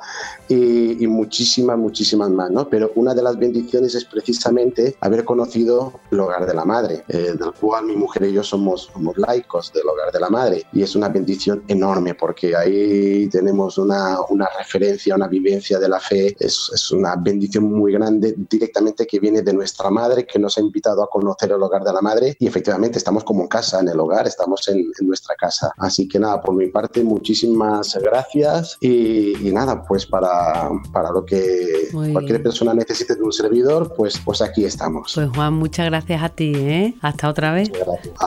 y, 0.48 1.06
muchísimas, 1.06 1.76
muchísimas 1.76 2.30
más, 2.30 2.50
¿no? 2.50 2.68
Pero 2.68 2.90
una 2.94 3.14
de 3.14 3.22
las 3.22 3.38
bendiciones 3.38 3.94
es 3.94 4.06
precisamente 4.06 4.96
haber 5.00 5.24
conocido 5.24 5.92
el 6.10 6.20
hogar 6.20 6.46
de 6.46 6.54
la 6.54 6.64
madre, 6.64 7.04
eh, 7.08 7.34
del 7.38 7.52
cual 7.60 7.84
mi 7.84 7.96
mujer 7.96 8.24
y 8.24 8.32
yo 8.32 8.42
somos, 8.42 8.90
somos 8.92 9.16
laicos 9.18 9.72
del 9.72 9.86
hogar 9.86 10.10
de 10.10 10.20
la 10.20 10.30
madre, 10.30 10.64
y 10.72 10.82
es 10.82 10.96
una 10.96 11.08
bendición 11.08 11.62
enorme 11.68 12.14
porque 12.14 12.56
ahí 12.56 13.03
tenemos 13.30 13.78
una, 13.78 14.18
una 14.28 14.48
referencia, 14.58 15.14
una 15.14 15.28
vivencia 15.28 15.78
de 15.78 15.88
la 15.88 16.00
fe, 16.00 16.36
es, 16.38 16.70
es 16.74 16.90
una 16.90 17.16
bendición 17.16 17.64
muy 17.64 17.92
grande 17.92 18.34
directamente 18.50 19.06
que 19.06 19.18
viene 19.18 19.42
de 19.42 19.52
nuestra 19.52 19.90
madre, 19.90 20.26
que 20.26 20.38
nos 20.38 20.56
ha 20.58 20.60
invitado 20.60 21.02
a 21.02 21.08
conocer 21.08 21.50
el 21.52 21.62
hogar 21.62 21.82
de 21.82 21.92
la 21.92 22.00
madre, 22.00 22.36
y 22.38 22.46
efectivamente 22.46 22.98
estamos 22.98 23.24
como 23.24 23.42
en 23.42 23.48
casa, 23.48 23.80
en 23.80 23.88
el 23.88 23.98
hogar, 23.98 24.26
estamos 24.26 24.66
en, 24.68 24.78
en 24.78 25.06
nuestra 25.06 25.34
casa. 25.34 25.72
Así 25.78 26.08
que 26.08 26.18
nada, 26.18 26.40
por 26.40 26.54
mi 26.54 26.68
parte, 26.68 27.02
muchísimas 27.02 27.96
gracias 28.02 28.76
y, 28.80 29.48
y 29.48 29.52
nada, 29.52 29.84
pues 29.84 30.06
para, 30.06 30.70
para 30.92 31.10
lo 31.10 31.24
que 31.24 31.88
cualquier 32.12 32.42
persona 32.42 32.74
necesite 32.74 33.14
de 33.14 33.22
un 33.22 33.32
servidor, 33.32 33.94
pues, 33.96 34.18
pues 34.24 34.42
aquí 34.42 34.64
estamos. 34.64 35.12
Pues 35.14 35.28
Juan, 35.34 35.54
muchas 35.54 35.86
gracias 35.86 36.22
a 36.22 36.28
ti, 36.28 36.52
¿eh? 36.54 36.94
Hasta 37.00 37.28
otra 37.28 37.52
vez. 37.52 37.70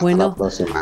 bueno, 0.01 0.35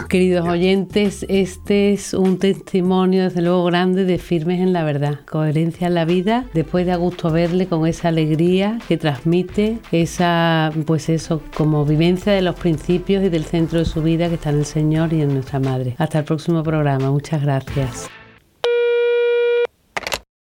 queridos 0.10 0.48
oyentes, 0.48 1.26
este 1.30 1.94
es 1.94 2.14
un 2.14 2.38
testimonio 2.40 3.24
desde 3.24 3.42
luego 3.42 3.64
grande 3.86 4.06
de 4.06 4.18
firmes 4.18 4.62
en 4.62 4.74
la 4.74 4.84
verdad, 4.84 5.20
coherencia 5.30 5.86
en 5.86 5.94
la 5.94 6.06
vida, 6.06 6.46
después 6.56 6.88
de 6.88 6.92
a 6.92 6.96
gusto 6.96 7.30
verle 7.30 7.68
con 7.68 7.86
esa 7.86 8.08
alegría 8.08 8.80
que 8.88 8.98
transmite, 8.98 9.78
esa, 9.92 10.72
pues 10.88 11.08
eso, 11.08 11.44
como 11.56 11.86
vivencia 11.86 12.34
de 12.34 12.42
los 12.42 12.56
principios 12.56 13.24
y 13.24 13.30
del 13.30 13.46
centro 13.46 13.78
de 13.78 13.86
su 13.86 14.02
vida 14.02 14.28
que 14.28 14.36
está 14.36 14.50
en 14.50 14.58
el 14.58 14.66
Señor 14.66 15.14
y 15.14 15.22
en 15.22 15.36
nuestra 15.36 15.60
Madre. 15.60 15.94
Hasta 16.00 16.20
el 16.20 16.26
próximo 16.26 16.64
programa, 16.64 17.12
muchas 17.12 17.44
gracias. 17.44 18.10